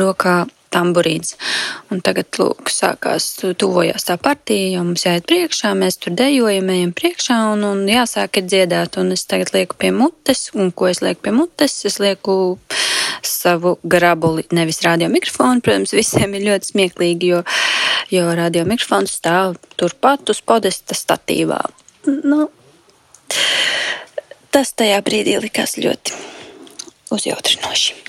rokā 0.00 0.44
tamburīns. 0.74 1.36
Un 1.94 2.02
tagad, 2.04 2.28
lūk, 2.40 2.72
sākās, 2.72 3.28
tuvojās 3.60 4.08
tā 4.08 4.18
partija, 4.20 4.74
jau 4.76 4.84
mums 4.88 5.06
jāiet 5.06 5.26
priekšā, 5.30 5.72
mēs 5.78 6.00
tur 6.02 6.16
dejojam, 6.18 6.70
ejam 6.74 6.94
priekšā 6.96 7.38
un, 7.52 7.64
un 7.68 7.84
jāsāk 7.90 8.40
ir 8.40 8.48
dziedāt. 8.50 8.98
Un 9.00 9.14
es 9.14 9.24
tagad 9.30 9.54
lieku 9.54 9.78
pie 9.80 9.92
mutes, 9.94 10.48
un 10.58 10.72
ko 10.74 10.90
es 10.90 11.02
lieku 11.04 11.28
pie 11.28 11.34
mutes? 11.36 11.80
Es 11.88 12.00
lieku 12.02 12.36
savu 13.24 13.76
grabuli, 13.82 14.46
nevis 14.52 14.82
radio 14.84 15.08
mikrofonu. 15.12 15.62
Protams, 15.64 15.94
visiem 15.96 16.36
ir 16.36 16.46
ļoti 16.48 16.72
smieklīgi, 16.72 17.32
jo, 17.34 17.42
jo 18.12 18.26
radio 18.36 18.66
mikrofons 18.68 19.16
stāv 19.20 19.58
turpat 19.80 20.34
uz 20.34 20.42
podesta 20.44 20.96
statīvā. 20.98 21.62
Nu, 22.26 22.48
tas 24.54 24.74
tajā 24.76 25.00
brīdī 25.06 25.38
likās 25.42 25.78
ļoti 25.80 26.18
uzjautrinoši. 27.14 28.03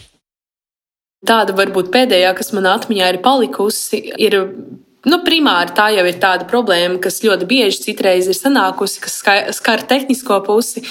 Tāda 1.25 1.55
varbūt 1.57 1.91
pēdējā, 1.93 2.33
kas 2.37 2.51
manā 2.53 2.75
atmiņā 2.77 3.11
ir 3.13 3.21
palikusi, 3.25 4.01
ir 4.21 4.37
Nu, 5.05 5.19
primāri 5.21 5.73
tā 5.77 5.91
jau 5.93 6.03
ir 6.09 6.15
tāda 6.17 6.47
problēma, 6.49 6.97
kas 7.01 7.19
ļoti 7.21 7.45
bieži 7.45 7.83
citreiz 7.83 8.25
ir 8.25 8.33
sanākusi, 8.33 8.97
kas 9.03 9.19
skar 9.53 9.83
tehnisko 9.85 10.39
pusi, 10.47 10.81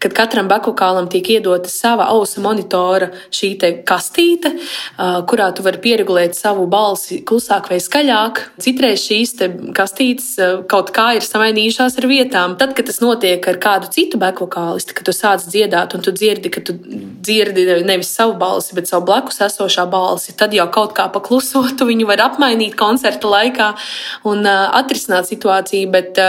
kad 0.00 0.14
katram 0.16 0.48
bakukālam 0.48 1.10
tiek 1.12 1.28
iedota 1.36 1.68
sava 1.68 2.06
ausa 2.08 2.40
monitora 2.40 3.10
šī 3.28 3.50
kastīte, 3.84 4.54
kurā 5.28 5.50
tu 5.52 5.64
vari 5.66 5.80
pieregulēt 5.84 6.38
savu 6.38 6.64
balsi 6.72 7.20
klusāk 7.28 7.68
vai 7.68 7.82
skaļāk. 7.84 8.40
Citreiz 8.64 9.04
šīs 9.04 9.36
kastītes 9.76 10.30
kaut 10.70 10.94
kā 10.96 11.10
ir 11.18 11.26
samainījušās 11.26 12.00
ar 12.00 12.08
vietām. 12.08 12.56
Tad, 12.60 12.72
kad 12.78 12.88
tas 12.88 13.02
notiek 13.04 13.44
ar 13.44 13.60
kādu 13.60 13.92
citu 13.92 14.20
bakukālistu, 14.22 14.96
kad 14.96 15.10
tu 15.10 15.16
sāc 15.16 15.44
dziedāt 15.44 15.98
un 15.98 16.06
tu 16.06 16.16
dzirdi, 16.16 16.48
ka 16.48 16.64
tu 16.64 16.78
dzirdi 16.80 17.66
nevis 17.84 18.14
savu 18.16 18.38
balsi, 18.40 18.72
bet 18.78 18.88
savu 18.88 19.04
blakus 19.12 19.42
esošā 19.50 19.84
balsi, 19.92 20.32
tad 20.32 20.56
jau 20.56 20.64
kaut 20.72 20.96
kā 20.96 21.10
paklusotu 21.12 21.90
viņu 21.92 22.08
var 22.08 22.24
apmainīt 22.30 22.78
koncerta 22.80 23.28
laikā 23.28 23.49
laikā 23.50 23.74
un 24.30 24.46
atrisināt 24.46 25.30
situāciju. 25.30 25.90
Bet, 25.90 26.24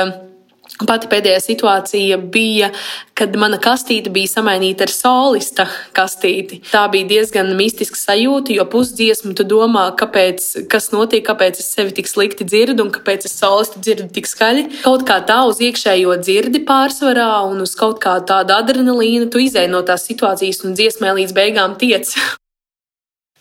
Pati 0.87 1.05
pēdējā 1.11 1.37
situācija 1.43 2.17
bija, 2.33 2.71
kad 3.13 3.35
mana 3.37 3.59
kastīte 3.61 4.09
bija 4.09 4.31
samainīta 4.31 4.87
ar 4.87 4.93
solista 4.93 5.67
kastīti. 5.93 6.61
Tā 6.71 6.87
bija 6.89 7.05
diezgan 7.09 7.51
mistiska 7.59 7.99
sajūta, 7.99 8.55
jo 8.55 8.65
pusdziesmu 8.71 9.35
tu 9.37 9.45
domā, 9.45 9.83
kāpēc, 9.99 10.47
kas 10.71 10.89
notiek, 10.95 11.21
kāpēc 11.27 11.61
es 11.61 11.69
sevi 11.75 11.93
tik 11.99 12.09
slikti 12.09 12.47
dzirdu 12.47 12.87
un 12.87 12.89
kāpēc 12.95 13.29
es 13.29 13.37
solistu 13.37 13.83
dzirdu 13.83 14.09
tik 14.15 14.29
skaļi. 14.31 14.67
Kaut 14.81 15.05
kā 15.05 15.19
tā 15.27 15.43
uz 15.45 15.61
iekšējo 15.61 16.17
dzirdi 16.23 16.65
pārsvarā 16.65 17.29
un 17.51 17.61
uz 17.61 17.77
kaut 17.77 18.01
kā 18.01 18.17
tādu 18.25 18.57
adrenalīnu 18.57 19.29
tu 19.29 19.43
izēj 19.43 19.69
no 19.69 19.85
tās 19.85 20.07
situācijas 20.09 20.65
un 20.65 20.79
dziesmē 20.79 21.13
līdz 21.21 21.37
beigām 21.37 21.77
tiec. 21.83 22.15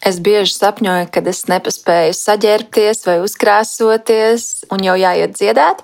Es 0.00 0.16
bieži 0.24 0.54
sapņoju, 0.54 1.10
kad 1.12 1.26
es 1.28 1.42
nepaspēju 1.50 2.14
saģērbties 2.16 3.02
vai 3.04 3.18
uzkrāsoties, 3.20 4.46
un 4.72 4.80
jau 4.86 4.94
jāiet 4.96 5.34
dziedāt, 5.36 5.82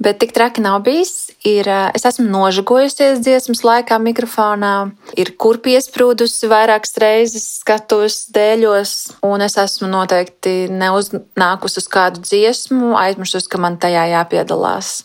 bet 0.00 0.22
tik 0.22 0.32
traki 0.36 0.64
nav 0.64 0.80
bijis. 0.86 1.28
Ir, 1.44 1.68
es 1.92 2.06
esmu 2.08 2.24
nožagojusies 2.32 3.20
dziesmas 3.20 3.60
laikā 3.68 4.00
mikrofonā, 4.00 4.72
ir 5.20 5.34
kur 5.36 5.60
piesprūdusi 5.64 6.48
vairākas 6.48 6.96
reizes 7.02 7.44
skatos 7.60 8.22
dēļos, 8.32 8.96
un 9.28 9.44
es 9.44 9.60
esmu 9.60 9.92
noteikti 9.92 10.56
neuznākusi 10.72 11.82
uz 11.84 11.92
kādu 11.92 12.24
dziesmu, 12.24 12.96
aizmirsus, 12.96 13.52
ka 13.52 13.60
man 13.60 13.76
tajā 13.76 14.08
jāpiedalās. 14.16 15.02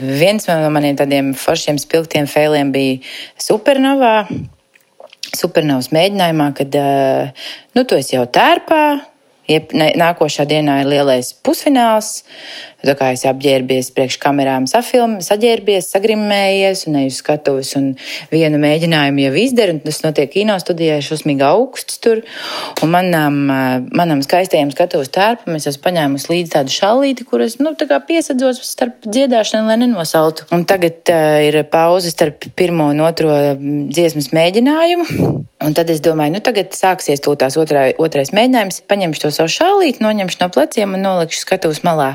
Viens 0.00 0.48
no 0.48 0.58
maniem 0.74 0.98
tādiem 0.98 1.34
foršiem 1.38 1.78
spilgtiem 1.78 2.26
failiem 2.26 2.74
bija 2.74 2.98
Supernovā 3.38 4.24
supernovas 5.36 5.90
mēģinājumā, 5.94 6.50
kad 6.58 6.76
nu, 7.76 7.84
tu 7.84 7.98
esi 7.98 8.16
jau 8.16 8.26
tērpā. 8.30 8.82
Nākošā 9.50 10.44
dienā 10.46 10.76
ir 10.82 10.90
lielais 10.92 11.32
pusfināls. 11.42 12.20
Tā 12.80 12.94
kā 12.96 13.10
es 13.12 13.26
apģērbies 13.28 13.90
priekš 13.92 14.16
kamerām, 14.22 14.66
safilm, 14.70 15.18
saģērbies, 15.24 15.90
sagrimmējies 15.92 16.86
un 16.88 16.96
eju 17.02 17.12
skatuves 17.12 17.74
un 17.76 17.90
vienu 18.32 18.60
mēģinājumu 18.62 19.26
jau 19.26 19.32
izdaru. 19.42 19.76
Tas 19.84 20.00
notiek 20.04 20.32
kino 20.32 20.56
studijā, 20.62 20.96
šausmīgi 21.04 21.44
augsts 21.44 22.00
tur. 22.00 22.22
Un 22.80 22.92
manam, 22.94 23.36
manam 23.96 24.24
skaistajam 24.24 24.72
skatuves 24.72 25.12
tērpam 25.12 25.58
es 25.58 25.68
esmu 25.68 25.84
paņēmusi 25.88 26.32
līdzi 26.32 26.54
tādu 26.56 26.74
šallīti, 26.74 27.28
kuras, 27.28 27.58
nu, 27.60 27.74
tā 27.76 28.00
piesadzos 28.08 28.62
starp 28.64 29.04
dziedāšanu, 29.04 29.68
lai 29.68 29.76
nenosaltu. 29.82 30.48
Un 30.56 30.64
tagad 30.68 31.12
uh, 31.12 31.36
ir 31.44 31.60
pauze 31.70 32.12
starp 32.14 32.48
pirmo 32.56 32.88
un 32.94 33.04
otro 33.04 33.36
dziesmas 33.60 34.32
mēģinājumu. 34.36 35.36
Un 35.60 35.76
tad 35.76 35.90
es 35.92 36.00
domāju, 36.00 36.38
nu 36.38 36.40
tagad 36.40 36.72
sāksies 36.72 37.20
tās 37.20 37.58
otrā, 37.60 37.90
otrais 38.00 38.32
mēģinājums. 38.32 38.80
Paņemšu 38.88 39.26
to 39.26 39.34
savu 39.34 39.52
šallīti, 39.52 40.00
noņemšu 40.00 40.40
no 40.40 40.48
pleciem 40.54 40.96
un 40.96 41.04
nolikšu 41.04 41.42
skatuves 41.44 41.82
malā 41.84 42.14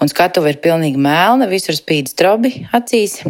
un 0.00 0.10
skatuve 0.10 0.52
ir 0.52 0.60
pilnīgi 0.64 1.00
melna, 1.00 1.48
visur 1.50 1.76
spīd 1.76 2.12
strobi 2.12 2.64
acīs. 2.76 3.20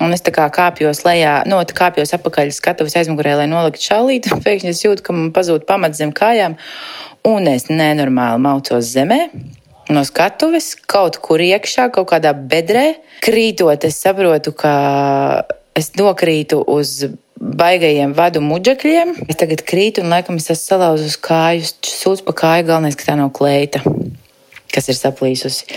Un 0.00 0.14
es 0.16 0.22
tā 0.24 0.32
kā 0.32 0.46
kāpjos 0.48 1.02
lejā, 1.04 1.42
no 1.44 1.58
nu, 1.58 1.68
tā 1.68 1.74
kāpjos 1.76 2.14
apakaļ 2.16 2.54
skatuves 2.56 2.96
aizmugurē, 2.96 3.34
lai 3.36 3.48
noliktu 3.50 3.84
šālīti. 3.84 4.32
Pēkšņi 4.46 4.72
es 4.72 4.80
jūtu, 4.86 5.04
ka 5.04 5.12
man 5.16 5.28
pazūd 5.36 5.66
pamats 5.68 6.00
zem 6.00 6.14
kājām, 6.16 6.56
un 7.28 7.48
es 7.50 7.68
nenormāli 7.68 8.40
maucos 8.40 8.88
zemē. 8.94 9.26
No 9.92 10.04
skatuves 10.06 10.72
kaut 10.88 11.18
kur 11.20 11.42
iekšā, 11.44 11.90
kaut 11.92 12.08
kādā 12.14 12.32
bedrē, 12.32 12.94
krītot, 13.26 13.84
es 13.84 13.98
saprotu, 14.00 14.54
ka 14.56 14.72
es 15.76 15.92
nokrītu 15.98 16.62
uz 16.64 17.10
baigajiem 17.40 18.14
vadu 18.16 18.40
muģekļiem. 18.44 19.16
Es 19.28 19.40
tagad 19.40 19.66
krītu, 19.68 20.04
un 20.04 20.14
laikam 20.14 20.40
es 20.40 20.48
esmu 20.48 20.62
salauzus 20.62 21.20
kājus, 21.20 21.74
sūdz 22.00 22.24
pa 22.24 22.36
kāju, 22.44 22.70
galvenais, 22.72 22.96
ka 22.96 23.10
tā 23.10 23.20
nav 23.20 23.34
kleita 23.36 23.84
kas 24.74 24.90
ir 24.90 24.98
saplīsusi. 24.98 25.68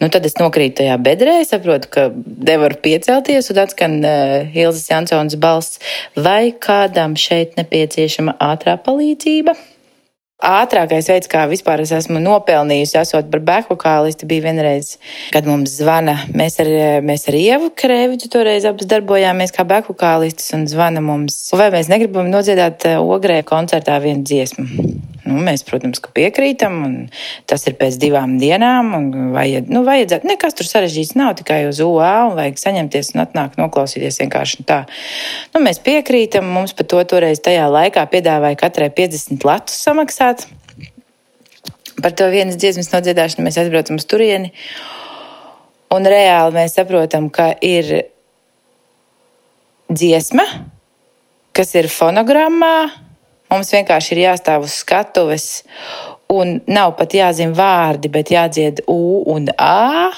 Nu, 0.00 0.10
tad 0.12 0.26
es 0.28 0.36
nokrītu 0.40 0.80
tajā 0.82 0.96
bedrē, 1.02 1.38
saprotu, 1.48 1.92
ka 1.92 2.08
nevaru 2.48 2.80
piecelties, 2.84 3.52
un 3.52 3.62
atskan 3.62 3.96
uh, 4.02 4.56
Ilzas 4.56 4.90
Jansons 4.90 5.38
balss, 5.40 5.80
vai 6.16 6.52
kādam 6.52 7.16
šeit 7.20 7.58
nepieciešama 7.60 8.38
ātrā 8.52 8.78
palīdzība. 8.82 9.56
Ātrākais 10.36 11.06
veids, 11.08 11.30
kā 11.32 11.46
vispār 11.48 11.80
es 11.80 11.94
esmu 11.96 12.20
nopelnījusi, 12.20 12.98
esot 13.00 13.30
par 13.32 13.40
bekvokālisti, 13.40 14.28
bija 14.28 14.44
vienreiz, 14.44 14.98
kad 15.32 15.48
mums 15.48 15.78
zvana. 15.78 16.18
Mēs 16.36 16.60
ar, 16.60 16.68
mēs 17.00 17.24
ar 17.30 17.38
Ievu 17.38 17.70
Krēviņu 17.72 18.28
toreiz 18.28 18.68
abas 18.68 18.90
darbojāmies 18.90 19.56
kā 19.56 19.64
bekvokālistis 19.64 20.52
un 20.58 20.68
zvana 20.68 21.00
mums, 21.00 21.38
vai 21.56 21.70
mēs 21.72 21.88
negribam 21.88 22.28
nodziedāt 22.28 22.84
eh, 22.84 23.00
ogrē 23.00 23.40
koncertā 23.48 23.96
vienu 24.04 24.28
dziesmu. 24.28 25.15
Nu, 25.26 25.36
mēs, 25.42 25.64
protams, 25.66 26.00
piekrītam, 26.14 26.76
un 26.86 26.94
tas 27.50 27.66
ir 27.66 27.74
pēc 27.78 27.98
divām 28.00 28.36
dienām. 28.40 28.92
Vajad, 29.34 29.70
nu, 29.72 29.82
vajadzētu, 29.86 30.28
nekas 30.30 30.54
tur 30.58 30.68
sarežģīts 30.68 31.16
nav 31.18 31.34
tikai 31.40 31.64
uz 31.68 31.80
UA, 31.82 32.12
un 32.28 32.36
vajag 32.38 32.60
saņemties 32.62 33.14
un 33.14 33.24
atnākt 33.24 33.58
noklausīties 33.60 34.20
vienkārši 34.22 34.66
tā. 34.68 34.82
Nu, 35.54 35.62
mēs 35.66 35.82
piekrītam, 35.84 36.46
mums 36.56 36.76
par 36.76 36.88
to 36.90 37.02
toreiz 37.10 37.42
tajā 37.42 37.66
laikā 37.72 38.06
piedāvāja 38.12 38.60
katrai 38.60 38.90
50 38.94 39.46
latus 39.48 39.80
samaksāt. 39.82 40.46
Par 42.02 42.12
to 42.14 42.28
vienas 42.30 42.58
dziesmas 42.60 42.92
nodziedāšanu 42.92 43.46
mēs 43.46 43.58
aizbraucam 43.60 43.98
uz 43.98 44.06
turieni. 44.06 44.52
Un 45.96 46.06
reāli 46.06 46.54
mēs 46.58 46.76
saprotam, 46.76 47.30
ka 47.32 47.52
ir 47.64 48.08
dziesma, 49.90 50.44
kas 51.56 51.74
ir 51.78 51.88
fonogrammā, 51.90 53.05
Mums 53.52 53.70
vienkārši 53.74 54.16
ir 54.16 54.22
jāstāv 54.24 54.66
uz 54.66 54.74
skatuves, 54.80 55.46
un 56.32 56.58
nav 56.66 56.96
pat 56.98 57.14
jāzina 57.14 57.54
vārdi, 57.54 58.10
bet 58.10 58.32
jādzied 58.34 58.82
U 58.90 59.22
un 59.32 59.46
A. 59.54 60.10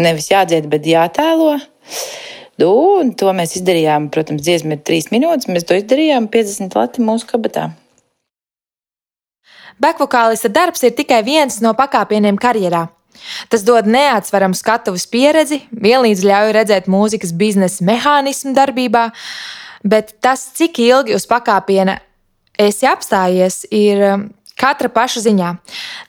Nevis 0.00 0.30
jādzied, 0.32 0.68
bet 0.72 0.88
jātēlo. 0.88 1.58
Un 2.60 3.12
to 3.16 3.32
mēs 3.36 3.56
izdarījām. 3.56 4.10
Protams, 4.12 4.44
dziesma 4.44 4.76
ir 4.76 4.82
trīs 4.84 5.08
minūtes. 5.12 5.48
Mēs 5.48 5.64
to 5.68 5.76
izdarījām 5.78 6.28
50 6.32 6.76
lati 6.76 7.04
mūsu 7.04 7.28
kabatā. 7.28 7.70
Bekvokālista 9.80 10.50
darbs 10.52 10.84
ir 10.84 10.92
tikai 10.96 11.22
viens 11.24 11.60
no 11.64 11.72
pakāpieniem 11.76 12.36
karjerā. 12.40 12.86
Tas 13.52 13.64
dod 13.64 13.88
neatsveramu 13.88 14.56
skatuves 14.56 15.06
pieredzi, 15.08 15.62
vienlīdz 15.72 16.24
ļauj 16.24 16.52
redzēt 16.56 16.88
mūzikas 16.88 17.32
biznesa 17.36 17.84
mehānismu 17.84 18.52
darbībā, 18.56 19.08
bet 19.84 20.14
tas, 20.24 20.46
cik 20.56 20.80
ilgi 20.84 21.16
uz 21.16 21.26
pakāpiena 21.28 21.98
esi 22.60 22.88
apstājies, 22.88 23.64
ir 23.72 24.04
um, 24.12 24.26
katra 24.60 24.90
paša 24.92 25.24
ziņā. 25.26 25.52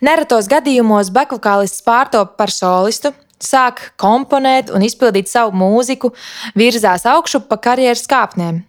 Neretos 0.03 0.49
gadījumos 0.51 1.11
bekvokālists 1.15 1.83
pārtop 1.85 2.35
par 2.39 2.51
solistu, 2.53 3.13
sāk 3.41 3.91
komponēt 4.01 4.71
un 4.73 4.83
izpildīt 4.85 5.31
savu 5.31 5.55
mūziku, 5.57 6.11
virzās 6.57 7.07
augšu 7.09 7.43
pa 7.49 7.57
karjeras 7.61 8.05
kāpnēm. 8.09 8.61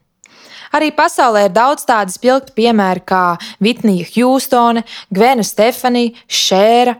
Arī 0.72 0.88
pasaulē 0.96 1.46
ir 1.46 1.52
daudz 1.52 1.84
tādu 1.84 2.14
spilgtu 2.14 2.54
piemēru 2.56 3.02
kā 3.04 3.24
Vitnija 3.60 4.06
Hjūstone, 4.08 4.86
Gvena 5.12 5.44
Stefanija, 5.44 6.14
Šēra. 6.24 6.96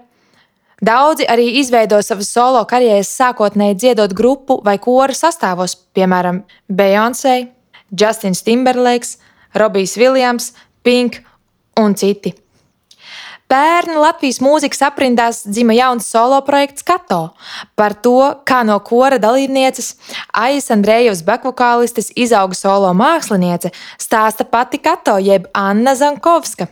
Daudzi 0.82 1.24
arī 1.30 1.46
izveido 1.60 2.00
savas 2.04 2.28
solo 2.34 2.60
karjeras 2.68 3.08
sākotnēji 3.16 3.78
dziedot 3.78 4.12
grupu 4.18 4.58
vai 4.66 4.76
koru 4.82 5.14
sastāvos, 5.16 5.76
piemēram, 5.96 6.42
Beyoncé, 6.68 7.36
Justins 7.88 8.42
Timberlakes, 8.44 9.16
Robijs 9.56 9.96
Viljams, 9.96 10.50
Pink 10.82 11.20
un 11.80 11.94
citi. 11.94 12.34
Pērn 13.52 13.98
Latvijas 14.00 14.38
mūzikas 14.40 14.80
aprindās 14.86 15.42
dzima 15.44 15.74
jauns 15.76 16.06
solo 16.08 16.38
projekts 16.46 16.86
Kato 16.88 17.34
par 17.76 17.92
to, 18.00 18.16
kā 18.48 18.62
no 18.64 18.78
kora 18.80 19.18
dalībnieces 19.20 19.90
Aijas 20.32 20.70
Andrejevas 20.72 21.20
bekvokālistes 21.26 22.08
izauga 22.16 22.56
solo 22.56 22.94
māksliniece, 22.96 23.74
stāsta 24.00 24.46
pati 24.48 24.80
Kato 24.80 25.18
jeb 25.20 25.50
Anna 25.52 25.92
Zankovska. 25.98 26.70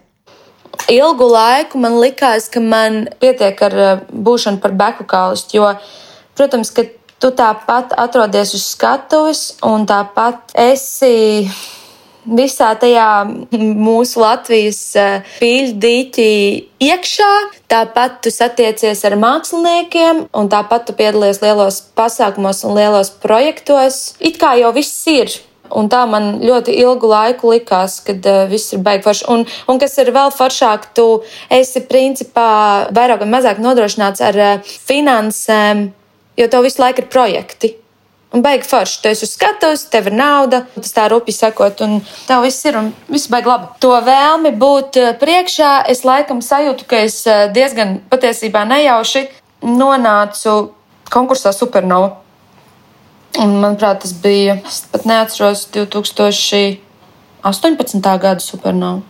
Ilgu 0.89 1.27
laiku 1.29 1.83
man 1.83 1.99
likās, 2.01 2.49
ka 2.49 2.63
man 2.65 3.03
pietiek 3.21 3.61
ar 3.67 3.77
eh, 3.77 4.01
būšanu 4.09 4.63
par 4.63 4.73
bekvokālistu, 4.81 5.59
jo, 5.59 5.69
protams, 6.39 6.73
ka 6.73 6.87
tu 7.21 7.29
tāpat 7.37 7.93
atrodies 8.01 8.55
uz 8.57 8.65
skatuves 8.73 9.43
un 9.67 9.85
tāpat 9.91 10.57
esi 10.57 11.45
visā 12.25 12.71
tajā 12.81 13.09
mūsu 13.57 14.23
Latvijas 14.23 14.81
pīļu 15.41 15.77
dīķī 15.81 16.33
iekšā. 16.87 17.31
Tāpat 17.71 18.21
tu 18.25 18.33
satiecies 18.35 19.05
ar 19.07 19.17
māksliniekiem, 19.21 20.27
un 20.37 20.51
tāpat 20.53 20.89
tu 20.89 20.97
piedalies 20.99 21.43
lielos 21.45 21.83
pasākumos 21.97 22.65
un 22.67 22.77
lielos 22.79 23.13
projektos. 23.23 24.17
It 24.21 24.41
kā 24.43 24.57
jau 24.61 24.75
viss 24.77 25.07
ir. 25.11 25.41
Un 25.71 25.87
tā 25.87 26.01
man 26.11 26.41
ļoti 26.43 26.75
ilgu 26.83 27.07
laiku 27.11 27.53
likās, 27.53 28.01
kad 28.03 28.25
uh, 28.27 28.43
viss 28.51 28.75
ir 28.75 28.83
forši. 29.05 29.27
Un, 29.31 29.45
un 29.71 29.79
kas 29.79 29.95
ir 30.03 30.11
vēl 30.15 30.33
foršāk, 30.35 30.91
tu 30.99 31.23
esi 31.47 31.85
principā 31.87 32.91
vairāk 32.91 33.23
vai 33.23 33.31
mazāk 33.37 33.63
nodrošināts 33.63 34.25
ar 34.27 34.41
uh, 34.41 34.73
finansēm, 34.91 35.87
jo 36.41 36.51
tev 36.51 36.67
visu 36.67 36.83
laiku 36.83 37.05
ir 37.05 37.13
projekti. 37.13 37.75
Un 38.31 38.45
beig 38.47 38.63
forši. 38.63 39.01
Tu 39.03 39.09
esi 39.11 39.25
uz 39.27 39.33
skatuves, 39.35 39.89
tev 39.91 40.07
ir 40.07 40.15
nauda, 40.15 40.63
tas 40.77 40.93
tā 40.95 41.09
rupi 41.11 41.33
sakot, 41.35 41.81
un 41.83 41.99
tev 42.29 42.45
viss 42.47 42.65
ir 42.69 42.75
un 42.79 42.93
viss 43.11 43.27
beig 43.31 43.47
labi. 43.51 43.67
To 43.83 43.91
vēlmi 44.07 44.53
būt 44.61 44.91
priekšā, 45.19 45.71
es 45.91 46.05
laikam 46.07 46.39
sajūtu, 46.45 46.87
ka 46.87 46.97
es 47.09 47.17
diezgan 47.57 47.99
patiesībā 48.13 48.63
nejauši 48.71 49.23
nonācu 49.67 50.71
konkursā 51.11 51.51
Supernova. 51.57 52.11
Un, 53.41 53.51
manuprāt, 53.63 54.01
tas 54.05 54.13
bija, 54.15 54.55
es 54.67 54.81
pat 54.91 55.05
neatceros, 55.07 55.67
2018. 55.75 56.79
gada 58.03 58.43
Supernova. 58.43 59.03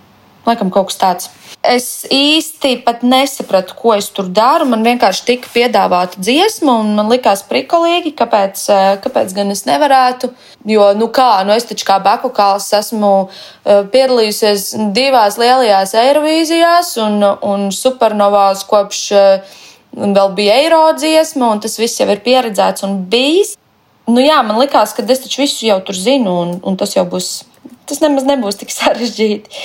Laikam 0.46 0.70
kaut 0.72 0.88
kas 0.90 0.98
tāds. 1.00 1.30
Es 1.60 2.06
īsti 2.08 2.78
pat 2.86 3.02
nesapratu, 3.04 3.74
ko 3.76 3.92
es 3.92 4.06
tur 4.16 4.30
daru. 4.32 4.64
Man 4.70 4.80
vienkārši 4.86 5.26
tika 5.26 5.50
piedāvāta 5.52 6.16
dziesma, 6.16 6.78
un 6.80 6.94
man 6.96 7.10
likās 7.12 7.42
prikolīgi, 7.44 8.14
kāpēc, 8.16 8.62
eh, 8.72 8.96
kāpēc 9.04 9.34
gan 9.36 9.52
es 9.52 9.66
nevarētu. 9.68 10.32
Jo, 10.64 10.94
nu 10.96 11.10
kā, 11.12 11.44
nu 11.44 11.52
es 11.52 11.68
taču 11.68 11.84
kā 11.84 12.00
bekukāls 12.00 12.72
esmu 12.80 13.12
eh, 13.28 13.84
piedalījusies 13.92 14.92
divās 14.96 15.36
lielajās 15.36 15.94
Eirovīzijās 16.00 16.96
un, 17.04 17.20
un 17.42 17.68
supernovās 17.70 18.64
kopš 18.64 19.04
eh, 19.12 19.56
vēl 19.92 20.34
bija 20.34 20.58
eiro 20.64 20.84
dziesma, 20.96 21.52
un 21.52 21.60
tas 21.60 21.76
viss 21.78 22.00
jau 22.00 22.08
ir 22.08 22.24
pieredzēts 22.24 22.88
un 22.88 23.02
bijis. 23.04 23.58
Nu 24.08 24.24
jā, 24.24 24.40
man 24.42 24.56
likās, 24.58 24.96
ka 24.96 25.04
es 25.04 25.20
taču 25.22 25.44
visu 25.44 25.66
jau 25.68 25.82
tur 25.84 25.94
zinu, 25.94 26.32
un, 26.42 26.60
un 26.64 26.76
tas 26.80 26.96
jau 26.96 27.04
būs, 27.04 27.42
tas 27.86 28.00
nemaz 28.00 28.24
nebūs 28.24 28.56
tik 28.62 28.72
sarežģīti. 28.72 29.60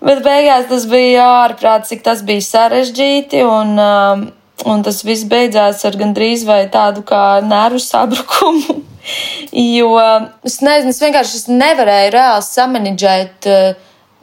Bet 0.00 0.22
beigās 0.24 0.68
tas 0.70 0.86
bija 0.88 1.26
ārprāts, 1.42 1.90
cik 1.92 2.04
tas 2.06 2.22
bija 2.24 2.44
sarežģīti. 2.46 3.42
Un, 3.44 3.74
um, 3.76 4.22
un 4.70 4.84
tas 4.84 5.02
viss 5.04 5.28
beidzās 5.28 5.84
ar 5.88 5.98
gandrīz 6.00 6.46
vai 6.48 6.62
tādu 6.72 7.04
kā 7.06 7.40
nervu 7.44 7.82
sabrukumu. 7.84 8.80
jo 9.80 9.92
es 10.46 10.60
nezinu, 10.64 10.94
es 10.94 11.02
vienkārši 11.02 11.38
es 11.42 11.46
nevarēju 11.52 12.14
reāli 12.16 12.46
samanģēt 12.48 13.50
uh, 13.50 13.68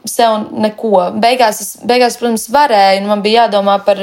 sev 0.07 0.49
neko. 0.65 0.93
Beigās, 1.21 1.61
es, 1.61 1.71
beigās, 1.85 2.17
protams, 2.19 2.47
varēju, 2.53 3.03
un 3.03 3.11
man 3.11 3.23
bija 3.25 3.45
jādomā 3.45 3.77
par, 3.85 4.01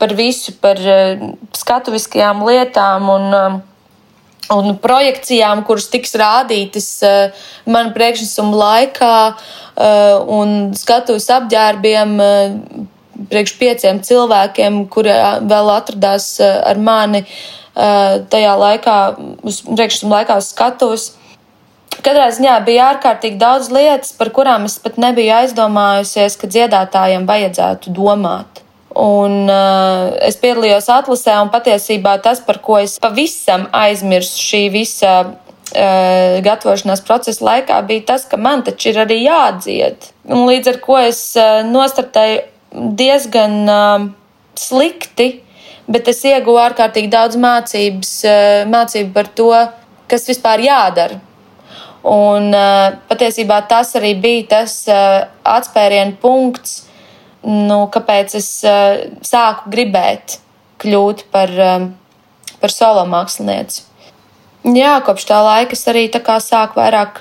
par 0.00 0.14
visu, 0.18 0.56
par 0.60 0.80
uh, 0.84 1.28
skatuviskajām 1.56 2.44
lietām. 2.48 3.08
Un, 3.16 3.28
uh, 3.32 3.58
un 4.54 4.76
projekcijām, 4.80 5.62
kuras 5.68 5.88
tiks 5.92 6.14
rādītas 6.18 6.88
uh, 7.06 7.46
man 7.68 7.92
priekšnesuma 7.96 8.60
laikā, 8.62 9.14
uh, 9.34 10.30
un 10.38 10.72
skatuves 10.78 11.28
apģērbiem 11.36 12.14
uh, 12.22 12.86
priekš 13.28 13.54
pieciem 13.58 14.02
cilvēkiem, 14.06 14.84
kuri 14.92 15.12
vēl 15.50 15.70
atradās 15.74 16.36
ar 16.38 16.78
mani 16.78 17.24
tajā 17.74 18.52
laikā, 18.58 18.94
priekšnesuma 19.42 20.20
laikā 20.20 20.36
skatuves. 20.42 21.08
Katrā 21.98 22.28
ziņā 22.30 22.54
bija 22.66 22.92
ārkārtīgi 22.92 23.40
daudz 23.42 23.72
lietas, 23.74 24.12
par 24.14 24.30
kurām 24.34 24.68
es 24.70 24.78
pat 24.82 25.00
nebiju 25.02 25.34
aizdomājusies, 25.40 26.38
ka 26.38 26.50
dziedātājiem 26.54 27.26
vajadzētu 27.26 27.94
domāt. 27.96 28.62
Un 28.98 29.46
uh, 29.46 30.08
es 30.26 30.34
piedalījos 30.42 30.88
atlasē, 30.90 31.36
un 31.38 31.52
patiesībā 31.52 32.16
tas, 32.22 32.40
par 32.42 32.58
ko 32.64 32.80
es 32.82 32.96
pavisam 32.98 33.68
aizmirsu 33.76 34.40
šī 34.42 34.62
visa 34.74 35.12
uh, 35.22 36.38
gatavošanās 36.42 37.04
procesa 37.06 37.46
laikā, 37.46 37.76
bija 37.86 38.08
tas, 38.10 38.24
ka 38.26 38.40
man 38.42 38.64
taču 38.66 38.90
ir 38.90 38.98
arī 39.04 39.20
jādzied. 39.22 40.08
Un 40.26 40.48
līdz 40.48 40.72
ar 40.72 40.80
to 40.82 40.98
es 41.04 41.20
uh, 41.38 41.60
nostartēju 41.68 42.88
diezgan 42.98 43.54
uh, 43.70 44.08
slikti, 44.58 45.28
bet 45.86 46.10
es 46.10 46.24
ieguvu 46.26 46.58
ārkārtīgi 46.64 47.12
daudz 47.14 47.38
mācības, 47.38 48.12
uh, 48.26 48.66
mācību 48.72 49.14
par 49.14 49.30
to, 49.38 49.52
kas 50.10 50.26
vispār 50.26 50.66
jādara. 50.66 51.22
Un 52.08 52.50
uh, 52.50 52.98
patiesībā 53.06 53.62
tas 53.70 53.94
arī 53.98 54.16
bija 54.18 54.50
tas 54.56 54.80
uh, 54.90 55.22
atspērienu 55.46 56.18
punkts, 56.18 56.87
nu, 57.46 57.78
kāpēc 57.94 58.34
es 58.38 58.48
uh, 58.66 58.98
sāku 59.24 59.70
gribēt 59.72 60.38
kļūt 60.82 61.26
par, 61.34 61.52
um, 61.52 61.88
par 62.62 62.74
solo 62.74 63.04
mākslinieci. 63.10 63.84
Jā, 64.68 64.98
kopš 65.06 65.28
tā 65.30 65.38
laika 65.44 65.76
es 65.76 65.86
arī 65.88 66.08
sāku 66.10 66.80
vairāk 66.80 67.20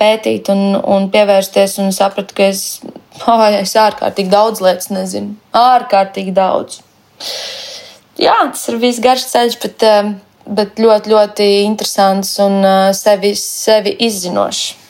pētīt 0.00 0.48
un, 0.50 0.74
un 0.80 1.08
pievērsties, 1.12 1.78
un 1.82 1.92
sapratu, 1.94 2.34
ka 2.34 2.48
es, 2.50 2.80
oh, 3.28 3.44
es 3.46 3.76
ārkārtīgi 3.76 4.32
daudz 4.32 4.62
lietas 4.64 4.90
nezinu. 4.90 5.36
Ārkārtīgi 5.52 6.34
daudz. 6.34 6.82
Jā, 8.20 8.36
tas 8.50 8.66
ir 8.68 8.80
bijis 8.82 9.00
garš 9.02 9.28
ceļš, 9.30 9.58
bet, 9.62 9.84
bet 10.46 10.80
ļoti, 10.82 11.12
ļoti 11.12 11.48
interesants 11.64 12.34
un 12.42 12.60
sevi, 12.96 13.34
sevi 13.38 13.94
izzinošs. 14.08 14.81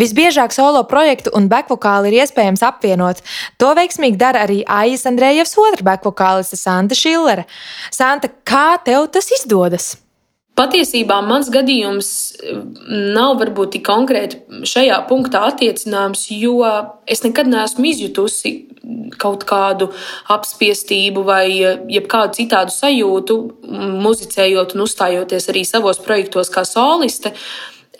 Visbiežāk 0.00 0.54
solo 0.54 0.84
projektu 0.88 1.32
un 1.36 1.48
bekvokāli 1.52 2.12
ir 2.12 2.22
iespējams 2.22 2.64
apvienot. 2.66 3.24
To 3.62 3.72
veiksmīgi 3.78 4.20
dara 4.20 4.46
arī 4.46 4.62
Aijas 4.66 5.06
Andrejevs 5.10 5.56
otra 5.60 5.92
bekvokāliste 5.92 6.60
Santa 6.60 6.98
Šillere. 6.98 7.46
Santa, 7.90 8.30
kā 8.44 8.78
tev 8.84 9.10
tas 9.12 9.30
izdodas? 9.40 9.94
Patiesībā 10.52 11.22
mans 11.24 11.48
gadījums 11.48 12.08
nav 13.16 13.38
varbūt 13.40 13.70
tik 13.78 13.86
konkrēti 13.86 14.66
šajā 14.68 14.98
punktā 15.08 15.46
attiecināms, 15.48 16.26
jo 16.36 16.58
es 17.08 17.24
nekad 17.24 17.48
neesmu 17.48 17.88
izjutusi 17.88 18.52
kaut 19.16 19.46
kādu 19.48 19.88
apspiestību 20.34 21.24
vai 21.24 21.46
jebkādu 21.56 22.36
citādu 22.42 22.74
sajūtu, 22.74 23.38
muzicējot 24.04 24.76
un 24.76 24.84
uzstājoties 24.84 25.48
arī 25.48 25.64
savos 25.64 26.02
projektos 26.04 26.52
kā 26.52 26.66
soliste. 26.68 27.32